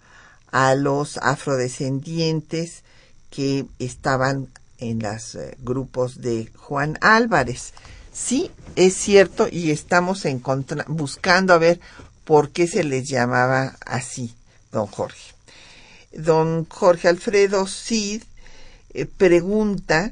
[0.53, 2.83] a los afrodescendientes
[3.31, 4.47] que estaban
[4.77, 7.73] en los eh, grupos de Juan Álvarez.
[8.13, 10.23] Sí, es cierto y estamos
[10.87, 11.79] buscando a ver
[12.23, 14.35] por qué se les llamaba así,
[14.71, 15.33] don Jorge.
[16.13, 18.21] Don Jorge Alfredo Cid
[18.93, 20.11] eh, pregunta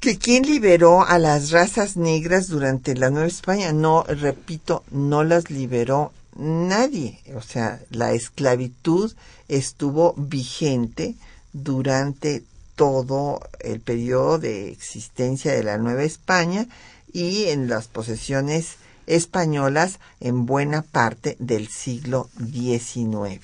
[0.00, 3.74] que quién liberó a las razas negras durante la Nueva España.
[3.74, 7.20] No, repito, no las liberó nadie.
[7.34, 9.12] O sea, la esclavitud
[9.48, 11.14] estuvo vigente
[11.52, 16.66] durante todo el periodo de existencia de la Nueva España
[17.12, 18.76] y en las posesiones
[19.06, 23.40] españolas en buena parte del siglo XIX.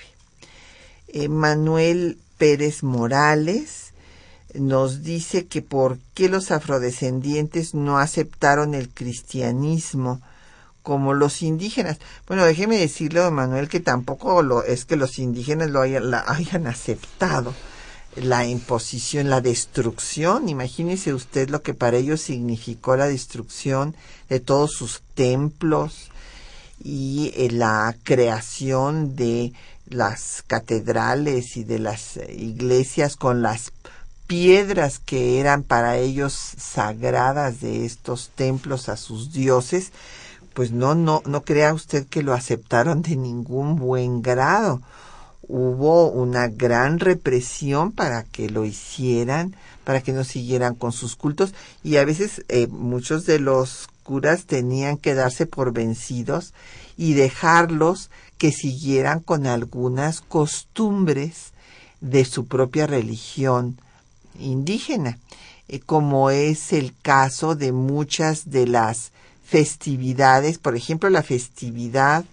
[1.29, 3.93] Manuel Pérez Morales
[4.55, 10.21] nos dice que por qué los afrodescendientes no aceptaron el cristianismo
[10.83, 11.99] como los indígenas.
[12.27, 17.55] Bueno, déjeme decirle, don Manuel, que tampoco lo, es que los indígenas lo hayan, aceptado
[18.17, 20.49] la imposición, la destrucción.
[20.49, 23.97] Imagínese usted lo que para ellos significó la destrucción
[24.29, 26.11] de todos sus templos
[26.85, 29.53] y eh, la creación de
[29.87, 33.73] las catedrales y de las iglesias con las
[34.27, 39.93] piedras que eran para ellos sagradas de estos templos a sus dioses,
[40.55, 44.83] pues no, no, no crea usted que lo aceptaron de ningún buen grado.
[45.49, 51.53] Hubo una gran represión para que lo hicieran, para que no siguieran con sus cultos
[51.83, 56.55] y a veces eh, muchos de los curas tenían que darse por vencidos
[56.97, 61.53] y dejarlos que siguieran con algunas costumbres
[62.01, 63.79] de su propia religión
[64.39, 65.19] indígena,
[65.69, 69.13] eh, como es el caso de muchas de las
[69.53, 72.25] festividades, por ejemplo la festividad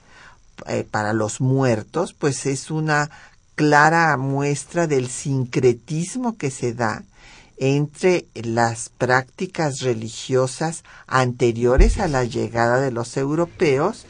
[0.67, 3.11] eh, para los muertos, pues es una
[3.55, 7.03] clara muestra del sincretismo que se da
[7.57, 14.05] entre las prácticas religiosas anteriores a la llegada de los europeos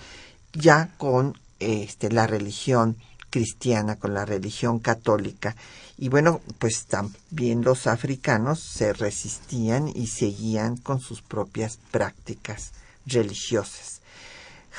[0.54, 2.96] ya con este, la religión
[3.32, 5.56] cristiana, con la religión católica.
[5.98, 12.72] Y bueno, pues también los africanos se resistían y seguían con sus propias prácticas
[13.06, 14.00] religiosas.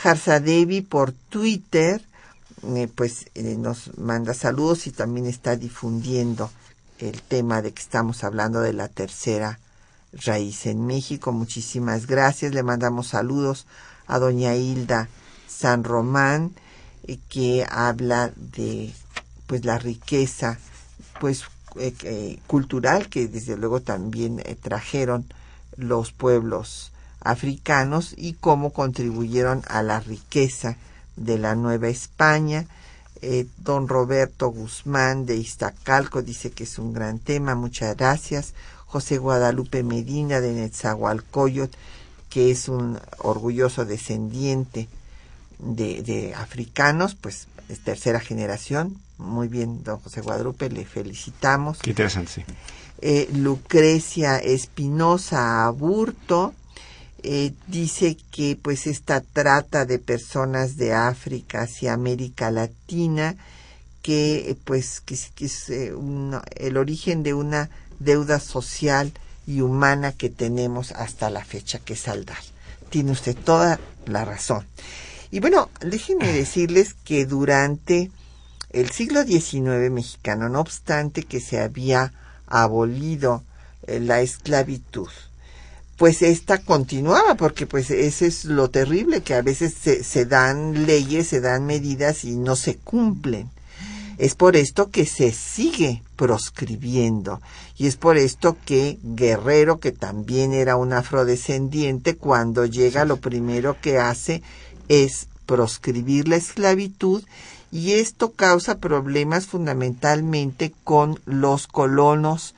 [0.03, 2.03] Harzadevi por Twitter,
[2.63, 6.51] eh, pues eh, nos manda saludos y también está difundiendo
[6.99, 9.59] el tema de que estamos hablando de la tercera
[10.13, 11.33] raíz en México.
[11.33, 12.55] Muchísimas gracias.
[12.55, 13.67] Le mandamos saludos
[14.07, 15.09] a doña Hilda
[15.47, 16.53] San Román,
[17.07, 18.93] eh, que habla de
[19.47, 20.59] pues la riqueza
[21.21, 21.45] pues
[22.49, 25.27] cultural que desde luego también trajeron
[25.77, 26.90] los pueblos
[27.21, 30.77] africanos y cómo contribuyeron a la riqueza
[31.17, 32.67] de la Nueva España.
[33.23, 38.55] Eh, don Roberto Guzmán de Iztacalco dice que es un gran tema, muchas gracias.
[38.87, 41.71] José Guadalupe Medina de Netzahualcoyot,
[42.29, 44.89] que es un orgulloso descendiente
[45.59, 48.97] de, de africanos, pues es tercera generación.
[49.19, 51.79] Muy bien, don José Guadalupe, le felicitamos.
[51.79, 52.45] Qué interesante, sí.
[53.03, 56.55] Eh, Lucrecia Espinosa Aburto,
[57.23, 63.37] eh, dice que pues esta trata de personas de África hacia América Latina
[64.03, 65.93] que pues que, es eh,
[66.57, 69.13] el origen de una deuda social
[69.47, 72.39] y humana que tenemos hasta la fecha que saldar.
[72.89, 74.67] Tiene usted toda la razón.
[75.31, 78.11] Y bueno, déjenme decirles que durante
[78.71, 82.13] el siglo XIX mexicano, no obstante que se había
[82.47, 83.43] abolido
[83.87, 85.09] eh, la esclavitud,
[86.01, 90.87] pues esta continuaba, porque pues ese es lo terrible, que a veces se, se dan
[90.87, 93.51] leyes, se dan medidas y no se cumplen.
[94.17, 97.43] Es por esto que se sigue proscribiendo.
[97.77, 103.77] Y es por esto que Guerrero, que también era un afrodescendiente, cuando llega lo primero
[103.79, 104.43] que hace
[104.89, 107.25] es proscribir la esclavitud
[107.71, 112.55] y esto causa problemas fundamentalmente con los colonos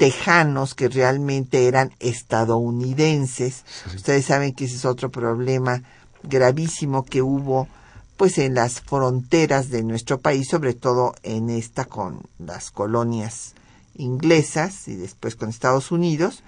[0.00, 3.66] tejanos que realmente eran estadounidenses.
[3.94, 5.82] Ustedes saben que ese es otro problema
[6.22, 7.68] gravísimo que hubo
[8.16, 13.52] pues en las fronteras de nuestro país, sobre todo en esta con las colonias
[13.94, 16.44] inglesas y después con Estados Unidos,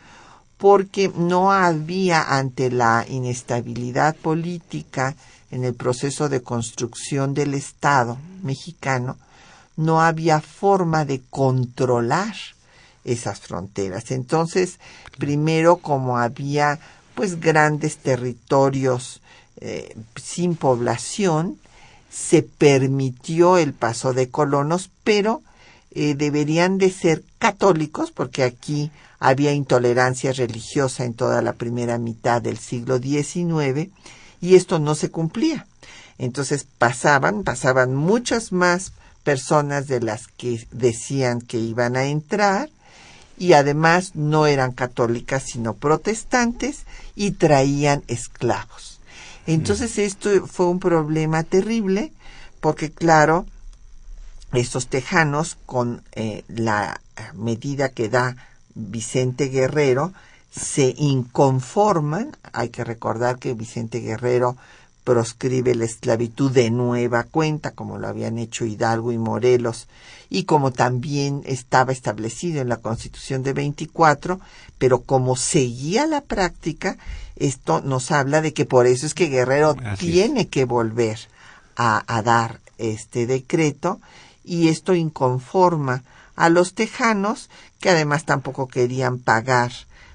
[0.57, 5.15] porque no había ante la inestabilidad política
[5.51, 9.19] en el proceso de construcción del Estado mexicano,
[9.77, 12.35] no había forma de controlar
[13.05, 14.11] esas fronteras.
[14.11, 14.79] Entonces,
[15.19, 16.79] primero como había
[17.15, 19.21] pues grandes territorios
[19.61, 21.59] eh, sin población,
[22.11, 25.43] se permitió el paso de colonos, pero
[25.93, 32.43] eh, deberían de ser católicos, porque aquí había intolerancia religiosa en toda la primera mitad
[32.43, 33.91] del siglo XIX,
[34.41, 35.67] y esto no se cumplía.
[36.19, 38.93] Entonces pasaban, pasaban muchas más
[39.23, 42.69] personas de las que decían que iban a entrar
[43.43, 46.85] y además no eran católicas sino protestantes
[47.17, 49.01] y traían esclavos.
[49.49, 52.13] Entonces esto fue un problema terrible
[52.61, 53.45] porque claro,
[54.53, 57.01] estos tejanos con eh, la
[57.35, 58.37] medida que da
[58.77, 60.13] Vicente Guerrero
[60.53, 62.37] se inconforman.
[62.53, 64.57] Hay que recordar que Vicente Guerrero
[65.05, 69.89] proscribe la esclavitud de nueva cuenta, como lo habían hecho Hidalgo y Morelos,
[70.31, 74.41] y como también estaba establecido en la Constitución de 24,
[74.79, 76.99] pero como seguía la práctica,
[77.37, 81.19] esto nos habla de que por eso es que Guerrero tiene que volver
[81.77, 84.01] a, a dar este decreto,
[84.45, 86.03] y esto inconforma
[86.37, 87.51] a los tejanos,
[87.81, 89.73] que además tampoco querían pagar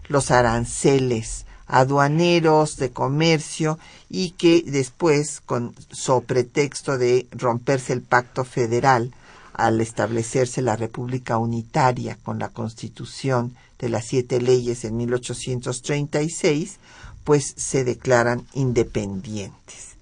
[0.08, 3.78] los aranceles aduaneros de comercio
[4.10, 9.14] y que después, con so pretexto de romperse el pacto federal
[9.54, 16.78] al establecerse la República Unitaria con la Constitución de las siete leyes en 1836,
[17.24, 19.96] pues se declaran independientes.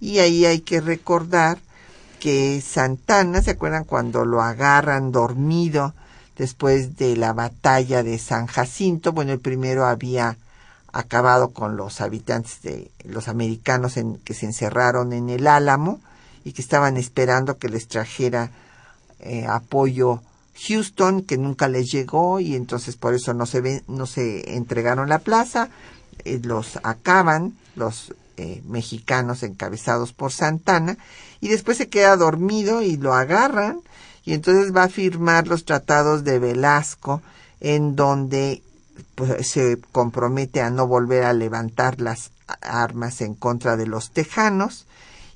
[0.00, 1.58] Y ahí hay que recordar
[2.20, 5.94] que Santana, ¿se acuerdan cuando lo agarran dormido
[6.36, 9.12] después de la batalla de San Jacinto?
[9.12, 10.36] Bueno, el primero había
[10.96, 16.00] acabado con los habitantes de los americanos en, que se encerraron en el Álamo
[16.44, 18.50] y que estaban esperando que les trajera
[19.20, 20.22] eh, apoyo
[20.68, 25.08] Houston, que nunca les llegó y entonces por eso no se, ven, no se entregaron
[25.08, 25.68] la plaza,
[26.24, 30.96] eh, los acaban los eh, mexicanos encabezados por Santana
[31.40, 33.80] y después se queda dormido y lo agarran
[34.24, 37.20] y entonces va a firmar los tratados de Velasco
[37.60, 38.62] en donde
[39.16, 44.86] pues, se compromete a no volver a levantar las armas en contra de los tejanos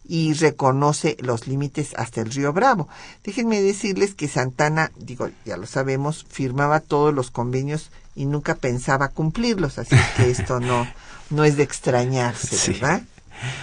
[0.07, 2.89] y reconoce los límites hasta el río Bravo.
[3.25, 9.09] Déjenme decirles que Santana, digo, ya lo sabemos, firmaba todos los convenios y nunca pensaba
[9.09, 10.87] cumplirlos, así que esto no,
[11.31, 13.03] no es de extrañarse, ¿verdad?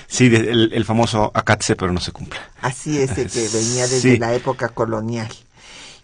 [0.07, 2.39] Sí, el, famoso acatse, pero no se cumple.
[2.61, 5.31] Así es, de que venía desde la época colonial.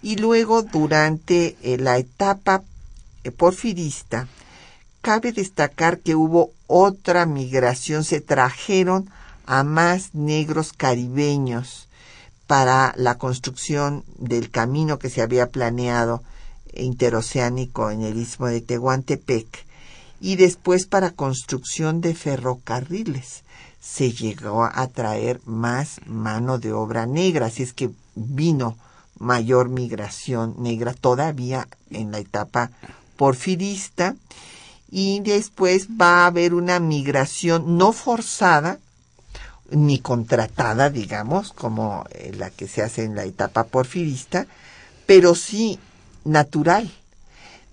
[0.03, 2.61] Y luego, durante eh, la etapa
[3.32, 4.28] porfirista,
[5.02, 9.10] cabe destacar que hubo otra migración, se trajeron
[9.46, 11.88] a más negros caribeños
[12.48, 16.24] para la construcción del camino que se había planeado
[16.74, 19.66] interoceánico en el istmo de Tehuantepec.
[20.20, 23.44] Y después para construcción de ferrocarriles
[23.82, 28.78] se llegó a traer más mano de obra negra, así es que vino
[29.20, 32.72] mayor migración negra todavía en la etapa
[33.16, 34.16] porfirista
[34.89, 38.80] y después va a haber una migración no forzada
[39.72, 44.45] ni contratada, digamos, como eh, la que se hace en la etapa porfirista,
[45.05, 45.80] pero sí
[46.26, 46.91] natural,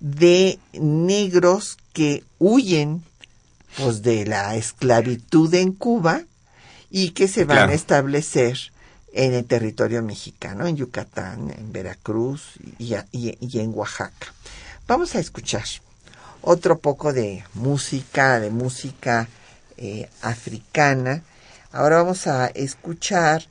[0.01, 3.03] de negros que huyen
[3.77, 6.23] pues, de la esclavitud en Cuba
[6.91, 8.59] y que se van a establecer
[9.13, 12.95] en el territorio mexicano, en Yucatán, en Veracruz y,
[13.59, 14.33] en Oaxaca.
[14.91, 15.63] Vamos a escuchar
[16.43, 19.29] otro poco de música, de música
[19.77, 21.23] eh, africana.
[21.71, 23.45] Ahora vamos a escuchar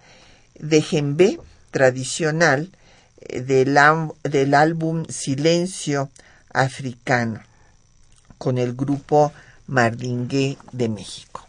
[0.55, 1.39] de Jembe
[1.71, 2.69] tradicional
[3.21, 3.79] eh, del,
[4.23, 6.09] del álbum Silencio
[6.51, 7.39] Africano
[8.37, 9.31] con el grupo
[9.65, 11.47] Mardingué de México.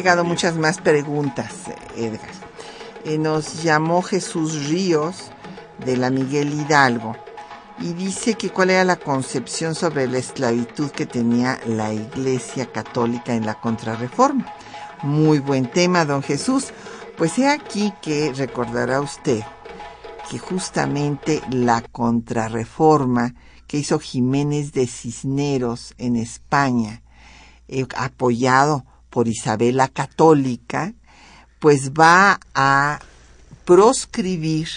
[0.00, 1.52] Llegado muchas más preguntas,
[1.94, 2.30] Edgar.
[3.04, 5.30] Eh, nos llamó Jesús Ríos
[5.84, 7.14] de la Miguel Hidalgo
[7.78, 13.34] y dice que cuál era la concepción sobre la esclavitud que tenía la Iglesia Católica
[13.34, 14.46] en la Contrarreforma.
[15.02, 16.68] Muy buen tema, don Jesús.
[17.18, 19.42] Pues he aquí que recordará usted
[20.30, 23.34] que justamente la Contrarreforma
[23.66, 27.02] que hizo Jiménez de Cisneros en España,
[27.68, 30.94] eh, apoyado por Isabel la Católica,
[31.58, 33.00] pues va a
[33.64, 34.68] proscribir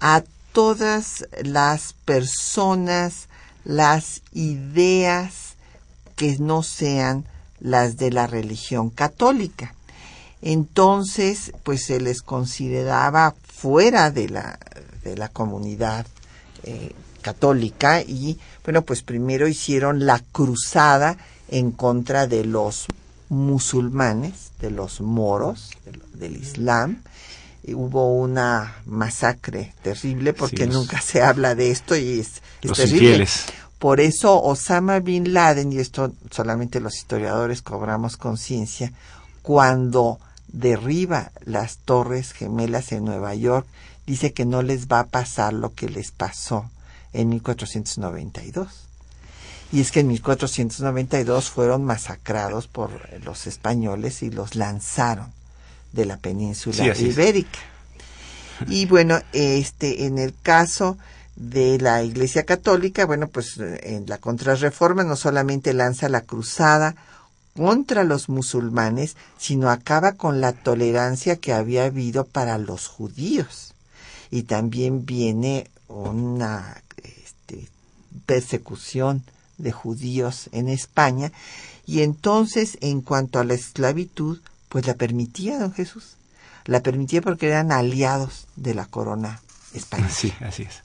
[0.00, 3.28] a todas las personas,
[3.64, 5.56] las ideas
[6.14, 7.26] que no sean
[7.60, 9.74] las de la religión católica.
[10.42, 14.58] Entonces, pues se les consideraba fuera de la,
[15.02, 16.06] de la comunidad
[16.62, 16.92] eh,
[17.22, 21.16] católica y, bueno, pues primero hicieron la cruzada
[21.48, 22.86] en contra de los
[23.28, 25.70] musulmanes, de los moros,
[26.14, 27.02] del Islam,
[27.74, 32.42] hubo una masacre terrible porque nunca se habla de esto y es,
[32.74, 33.26] terrible.
[33.78, 38.92] Por eso Osama Bin Laden, y esto solamente los historiadores cobramos conciencia,
[39.42, 40.18] cuando
[40.48, 43.66] derriba las torres gemelas en Nueva York,
[44.06, 46.70] dice que no les va a pasar lo que les pasó
[47.12, 48.85] en 1492.
[49.72, 52.90] Y es que en 1492 fueron masacrados por
[53.24, 55.32] los españoles y los lanzaron
[55.92, 57.58] de la península ibérica.
[58.68, 60.96] Y bueno, este, en el caso
[61.34, 66.94] de la Iglesia Católica, bueno, pues en la contrarreforma no solamente lanza la cruzada
[67.54, 73.74] contra los musulmanes, sino acaba con la tolerancia que había habido para los judíos.
[74.30, 77.68] Y también viene una este,
[78.26, 79.22] persecución
[79.58, 81.32] de judíos en España.
[81.86, 86.16] Y entonces, en cuanto a la esclavitud, pues la permitía don Jesús.
[86.64, 89.40] La permitía porque eran aliados de la corona
[89.72, 90.10] española.
[90.12, 90.82] Sí, así es.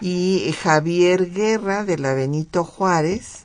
[0.00, 3.44] y Javier Guerra de la Benito Juárez,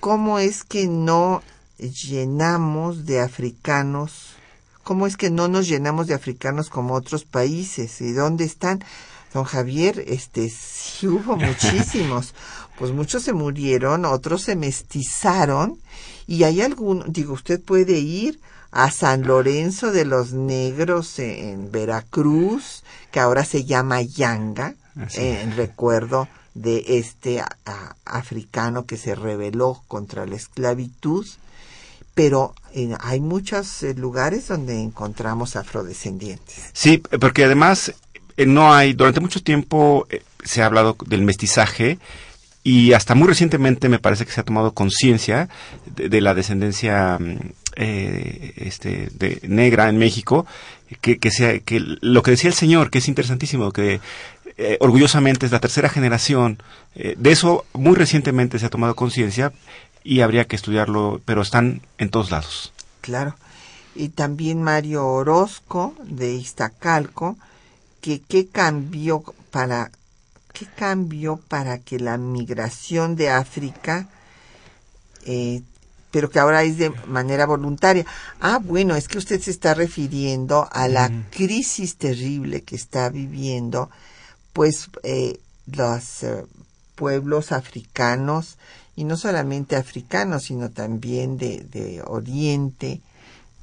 [0.00, 1.42] ¿cómo es que no
[1.78, 4.36] llenamos de africanos?
[4.84, 8.00] ¿Cómo es que no nos llenamos de africanos como otros países?
[8.00, 8.84] ¿Y dónde están?
[9.32, 12.34] Don Javier, este, sí hubo muchísimos.
[12.78, 15.78] Pues muchos se murieron, otros se mestizaron
[16.26, 18.40] y hay algún, digo, usted puede ir
[18.72, 24.74] a San Lorenzo de los Negros en Veracruz, que ahora se llama Yanga,
[25.14, 27.42] en recuerdo de este
[28.04, 31.26] africano que se rebeló contra la esclavitud,
[32.14, 36.70] pero eh, hay muchos eh, lugares donde encontramos afrodescendientes.
[36.72, 37.94] Sí, porque además
[38.36, 40.06] no hay, durante mucho tiempo
[40.44, 41.98] se ha hablado del mestizaje
[42.64, 45.48] y hasta muy recientemente me parece que se ha tomado conciencia
[45.86, 47.38] de, la descendencia mm,
[47.76, 50.46] eh, este, de negra en México,
[51.00, 54.00] que, que, sea, que lo que decía el señor, que es interesantísimo, que
[54.58, 56.62] eh, orgullosamente es la tercera generación,
[56.94, 59.52] eh, de eso muy recientemente se ha tomado conciencia
[60.04, 62.72] y habría que estudiarlo, pero están en todos lados.
[63.00, 63.34] Claro.
[63.94, 67.36] Y también Mario Orozco de Iztacalco,
[68.02, 69.90] que qué cambió para
[70.52, 74.08] ¿qué cambió para que la migración de África,
[75.24, 75.62] eh,
[76.10, 78.04] pero que ahora es de manera voluntaria?
[78.40, 83.88] Ah, bueno, es que usted se está refiriendo a la crisis terrible que está viviendo,
[84.52, 86.44] pues, eh, los eh,
[86.94, 88.58] pueblos africanos,
[88.94, 93.00] y no solamente africanos, sino también de, de Oriente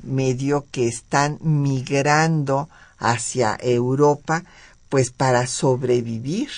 [0.02, 2.68] Medio, que están migrando
[3.00, 4.44] hacia Europa,
[4.90, 6.50] pues para sobrevivir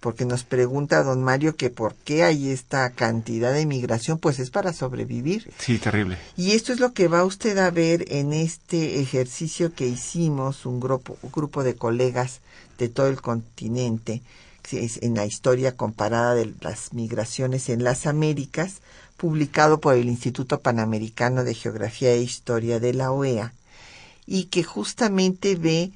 [0.00, 4.50] porque nos pregunta don Mario que por qué hay esta cantidad de migración, pues es
[4.50, 5.52] para sobrevivir.
[5.58, 6.18] Sí, terrible.
[6.36, 10.80] Y esto es lo que va usted a ver en este ejercicio que hicimos, un
[10.80, 12.40] grupo, un grupo de colegas
[12.78, 14.22] de todo el continente,
[14.72, 18.76] en la historia comparada de las migraciones en las Américas,
[19.16, 23.52] publicado por el Instituto Panamericano de Geografía e Historia de la OEA,
[24.30, 25.90] y que justamente ve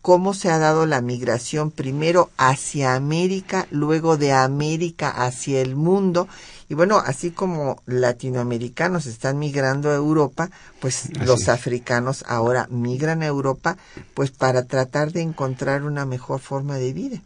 [0.00, 6.28] cómo se ha dado la migración primero hacia América, luego de América hacia el mundo.
[6.68, 13.26] Y bueno, así como latinoamericanos están migrando a Europa, pues los africanos ahora migran a
[13.26, 13.76] Europa,
[14.14, 17.20] pues para tratar de encontrar una mejor forma de vida.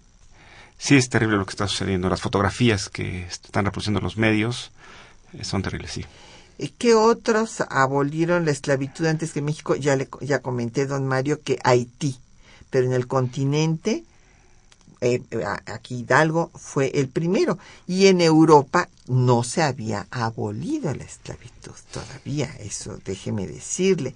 [0.78, 2.08] Sí, es terrible lo que está sucediendo.
[2.08, 4.70] Las fotografías que están reproduciendo los medios
[5.34, 6.06] eh, son terribles, sí.
[6.78, 9.76] ¿Qué otros abolieron la esclavitud antes que México?
[9.76, 12.18] Ya, le, ya comenté, don Mario, que Haití
[12.70, 14.04] pero en el continente
[15.00, 15.22] eh,
[15.66, 22.52] aquí Hidalgo fue el primero y en Europa no se había abolido la esclavitud todavía,
[22.58, 24.14] eso déjeme decirle,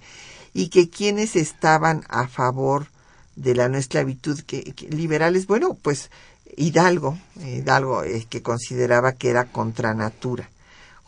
[0.53, 2.87] y que quienes estaban a favor
[3.35, 6.11] de la no esclavitud que, liberales, bueno, pues
[6.57, 10.49] Hidalgo, Hidalgo eh, que consideraba que era contra natura.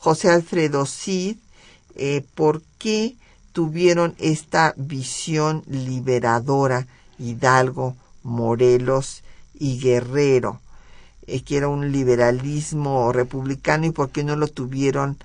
[0.05, 1.37] José Alfredo Cid,
[1.95, 3.15] eh, ¿por qué
[3.53, 6.85] tuvieron esta visión liberadora
[7.17, 9.23] Hidalgo, Morelos
[9.55, 10.61] y Guerrero?
[11.25, 15.17] Eh, que era un liberalismo republicano y por qué no lo tuvieron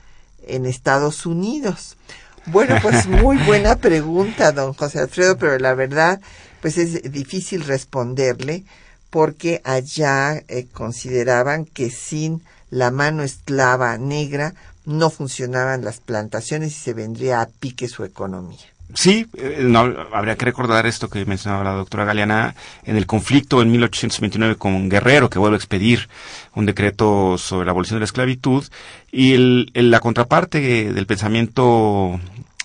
[0.46, 1.98] en Estados Unidos.
[2.46, 6.22] Bueno, pues muy buena pregunta, don José Alfredo, pero la verdad,
[6.62, 8.64] pues es difícil responderle
[9.10, 14.54] porque allá eh, consideraban que sin la mano esclava negra
[14.84, 18.58] no funcionaban las plantaciones y se vendría a pique su economía.
[18.94, 19.80] Sí, eh, no,
[20.12, 22.54] habría que recordar esto que mencionaba la doctora Galeana
[22.84, 26.08] en el conflicto en 1829 con Guerrero, que vuelve a expedir
[26.54, 28.64] un decreto sobre la abolición de la esclavitud,
[29.12, 32.18] y el, la contraparte del pensamiento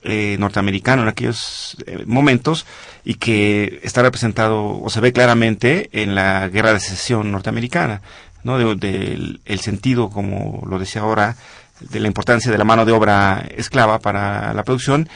[0.04, 2.66] eh, norteamericano en aquellos eh, momentos
[3.04, 8.02] y que está representado o se ve claramente en la guerra de secesión norteamericana,
[8.44, 8.58] ¿no?
[8.58, 11.36] Del de, el sentido, como lo decía ahora,
[11.80, 15.10] de la importancia de la mano de obra esclava para la producción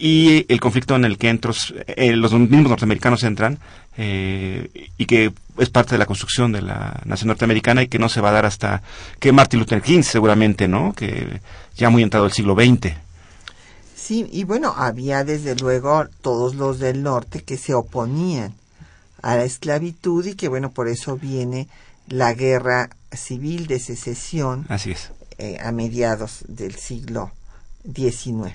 [0.00, 3.58] y el conflicto en el que entros, eh, los mismos norteamericanos entran
[3.98, 8.08] eh, y que es parte de la construcción de la nación norteamericana y que no
[8.08, 8.82] se va a dar hasta
[9.18, 10.94] que Martin Luther King seguramente, ¿no?
[10.94, 11.40] Que
[11.76, 12.94] ya muy entrado el siglo XX.
[13.94, 18.54] Sí, y bueno, había desde luego todos los del norte que se oponían
[19.20, 21.68] a la esclavitud y que bueno, por eso viene
[22.08, 24.64] la guerra civil de secesión.
[24.70, 25.10] Así es.
[25.42, 27.32] Eh, a mediados del siglo
[27.94, 28.52] XIX.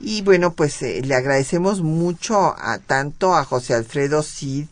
[0.00, 4.68] Y bueno, pues eh, le agradecemos mucho a tanto a José Alfredo Cid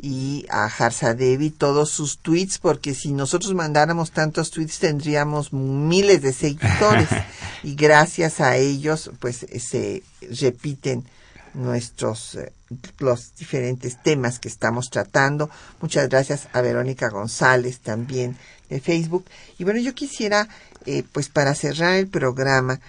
[0.00, 6.32] y a Harzadevi todos sus tweets, porque si nosotros mandáramos tantos tweets tendríamos miles de
[6.32, 7.08] seguidores
[7.62, 10.02] y gracias a ellos pues se
[10.40, 11.04] repiten
[11.52, 12.50] nuestros eh,
[12.98, 15.50] los diferentes temas que estamos tratando.
[15.82, 18.38] Muchas gracias a Verónica González también
[18.80, 19.24] Facebook.
[19.58, 20.48] Y bueno, yo quisiera
[20.84, 22.80] eh, pues para cerrar el programa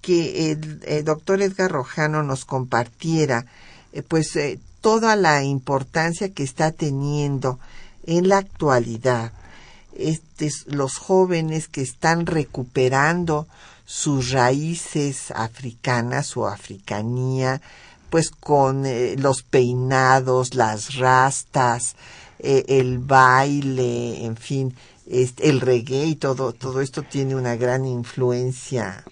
[0.00, 3.44] que el, doctor Edgar Rojano nos compartiera
[3.92, 7.58] eh, pues eh, toda la importancia que está teniendo
[8.06, 9.32] en la actualidad
[9.94, 13.46] este, los jóvenes que están recuperando
[13.84, 17.60] sus raíces africanas, su africanía,
[18.08, 18.84] pues con
[19.18, 21.94] los peinados, las rastas,
[22.38, 24.74] el baile, en fin,
[25.06, 29.04] este, el reggae y todo, todo esto tiene una gran influencia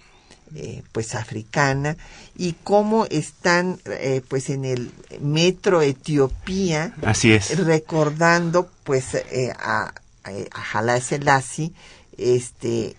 [0.55, 1.97] eh, pues africana.
[2.37, 4.91] Y cómo están eh, pues en el
[5.21, 7.59] metro Etiopía así es.
[7.65, 11.73] recordando pues eh, a, a Haile Selassie
[12.19, 12.95] este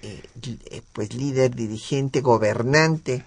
[0.93, 3.23] pues líder dirigente gobernante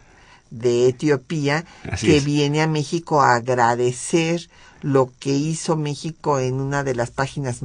[0.50, 1.64] de Etiopía
[2.00, 4.50] que viene a México a agradecer
[4.86, 7.58] lo que hizo México en una de las páginas,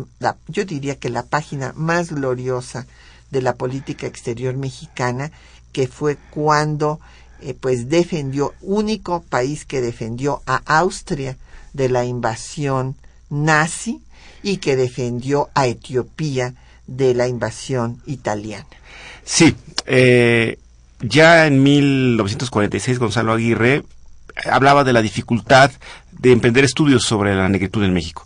[0.47, 2.87] yo diría que la página más gloriosa
[3.29, 5.31] de la política exterior mexicana,
[5.71, 6.99] que fue cuando
[7.41, 11.37] eh, pues defendió, único país que defendió a Austria
[11.73, 12.95] de la invasión
[13.29, 14.01] nazi
[14.41, 16.55] y que defendió a Etiopía
[16.87, 18.65] de la invasión italiana.
[19.23, 19.55] Sí,
[19.85, 20.57] eh,
[21.01, 23.83] ya en 1946 Gonzalo Aguirre
[24.49, 25.69] hablaba de la dificultad
[26.21, 28.25] de emprender estudios sobre la negritud en México.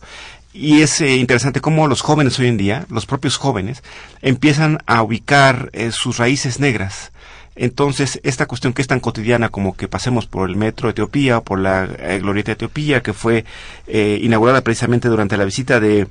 [0.53, 3.83] Y es eh, interesante cómo los jóvenes hoy en día, los propios jóvenes,
[4.21, 7.11] empiezan a ubicar eh, sus raíces negras.
[7.55, 11.59] Entonces, esta cuestión que es tan cotidiana como que pasemos por el metro Etiopía por
[11.59, 13.45] la eh, glorieta Etiopía, que fue
[13.87, 16.07] inaugurada precisamente durante la visita de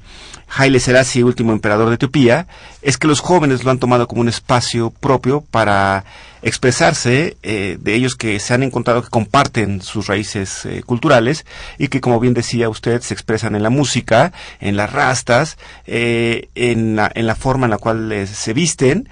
[0.49, 2.47] Haile Selassie, último emperador de Etiopía,
[2.83, 6.05] es que los jóvenes lo han tomado como un espacio propio para
[6.45, 11.47] expresarse eh, de ellos que se han encontrado que comparten sus raíces eh, culturales
[11.79, 16.49] y que, como bien decía usted, se expresan en la música, en las rastas, eh,
[16.55, 19.09] en, la, en la forma en la cual se visten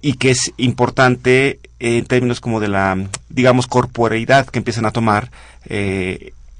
[0.00, 1.43] y que es importante
[1.78, 2.96] en términos como de la,
[3.28, 5.30] digamos, corporeidad que empiezan a tomar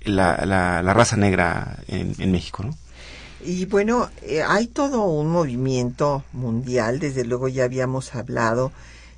[0.05, 2.77] la, la, raza negra en, México, ¿no?
[3.45, 4.11] Y bueno,
[4.49, 8.73] hay todo un movimiento mundial, desde luego ya habíamos hablado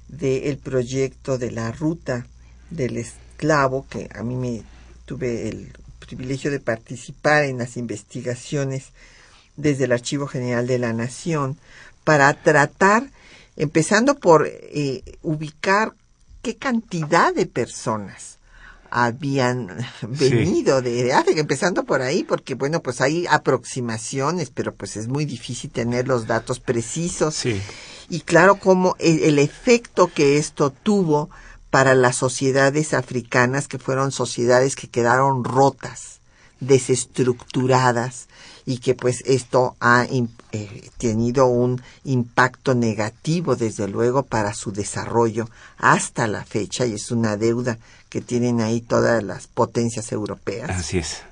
[0.08, 2.26] del proyecto de la ruta
[2.70, 4.62] del esclavo, que a mí me
[5.04, 8.90] tuve el privilegio de participar en las investigaciones
[9.56, 11.56] desde el Archivo General de la Nación,
[12.04, 13.08] para tratar,
[13.56, 15.94] empezando por eh, ubicar
[16.42, 18.36] qué cantidad de personas
[18.90, 19.68] habían
[20.02, 25.24] venido de, África, empezando por ahí, porque bueno, pues hay aproximaciones, pero pues es muy
[25.24, 27.44] difícil tener los datos precisos.
[28.08, 31.28] Y claro, como el, efecto que esto tuvo
[31.70, 36.20] para las sociedades africanas, que fueron sociedades que quedaron rotas,
[36.60, 38.28] desestructuradas,
[38.66, 45.48] y que pues esto ha eh, tenido un impacto negativo desde luego para su desarrollo
[45.78, 50.68] hasta la fecha y es una deuda que tienen ahí todas las potencias europeas.
[50.70, 51.22] Así es.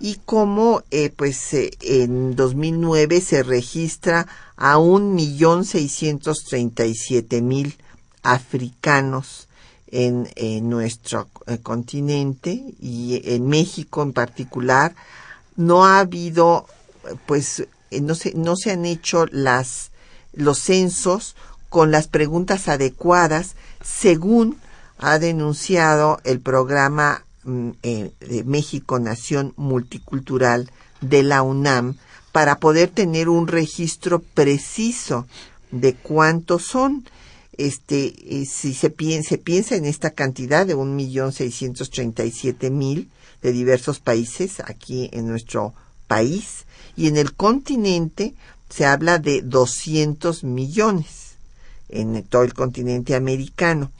[0.00, 4.26] Y como eh, pues eh, en 2009 se registra
[4.56, 7.76] a un millón seiscientos treinta y siete mil
[8.24, 9.46] africanos
[9.86, 11.28] en, en nuestro
[11.62, 14.94] continente y en México en particular
[15.56, 16.66] no ha habido,
[17.26, 19.90] pues, eh, no se, no se han hecho las,
[20.32, 21.36] los censos
[21.68, 24.58] con las preguntas adecuadas según
[24.98, 30.70] ha denunciado el programa mm, eh, de México Nación Multicultural
[31.00, 31.96] de la UNAM
[32.32, 35.26] para poder tener un registro preciso
[35.70, 37.04] de cuántos son.
[37.56, 38.14] Este,
[38.46, 42.70] si se piensa, se piensa en esta cantidad de un millón seiscientos treinta y siete
[42.70, 43.10] mil,
[43.42, 45.74] de diversos países aquí en nuestro
[46.06, 46.64] país.
[46.96, 48.34] Y en el continente
[48.68, 51.34] se habla de 200 millones
[51.88, 53.90] en todo el continente americano,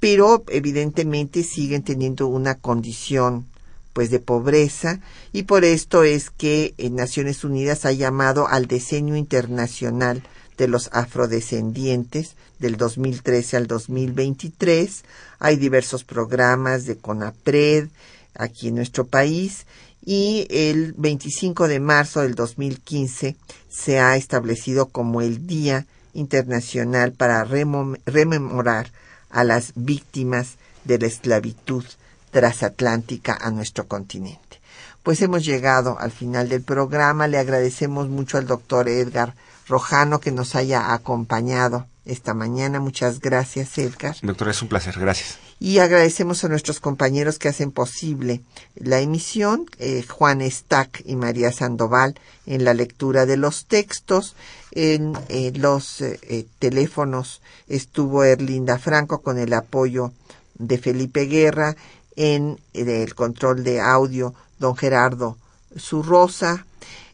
[0.00, 3.46] pero evidentemente siguen teniendo una condición
[3.92, 5.00] pues de pobreza.
[5.32, 10.22] Y por esto es que en Naciones Unidas ha llamado al diseño internacional
[10.58, 15.04] de los afrodescendientes del 2013 al 2023.
[15.38, 17.88] Hay diversos programas de CONAPRED,
[18.34, 19.66] aquí en nuestro país
[20.04, 23.36] y el 25 de marzo del 2015
[23.68, 28.90] se ha establecido como el Día Internacional para rememorar
[29.30, 31.84] a las víctimas de la esclavitud
[32.30, 34.60] transatlántica a nuestro continente.
[35.02, 37.26] Pues hemos llegado al final del programa.
[37.26, 39.34] Le agradecemos mucho al doctor Edgar
[39.66, 42.80] Rojano que nos haya acompañado esta mañana.
[42.80, 44.16] Muchas gracias, Edgar.
[44.22, 44.98] Doctor, es un placer.
[44.98, 48.42] Gracias y agradecemos a nuestros compañeros que hacen posible
[48.74, 54.36] la emisión, eh, Juan Stack y María Sandoval en la lectura de los textos.
[54.72, 60.12] En eh, los eh, teléfonos estuvo Erlinda Franco con el apoyo
[60.58, 61.76] de Felipe Guerra,
[62.14, 65.38] en el control de audio don Gerardo
[65.78, 66.66] Zurrosa,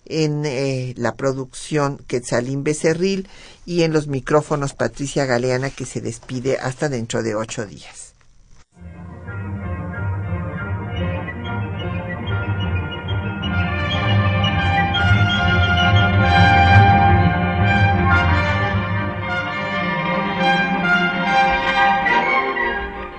[0.07, 0.43] en
[1.01, 3.29] la producción Quetzalín Becerril
[3.65, 8.10] y en los micrófonos Patricia Galeana que se despide hasta dentro de ocho días.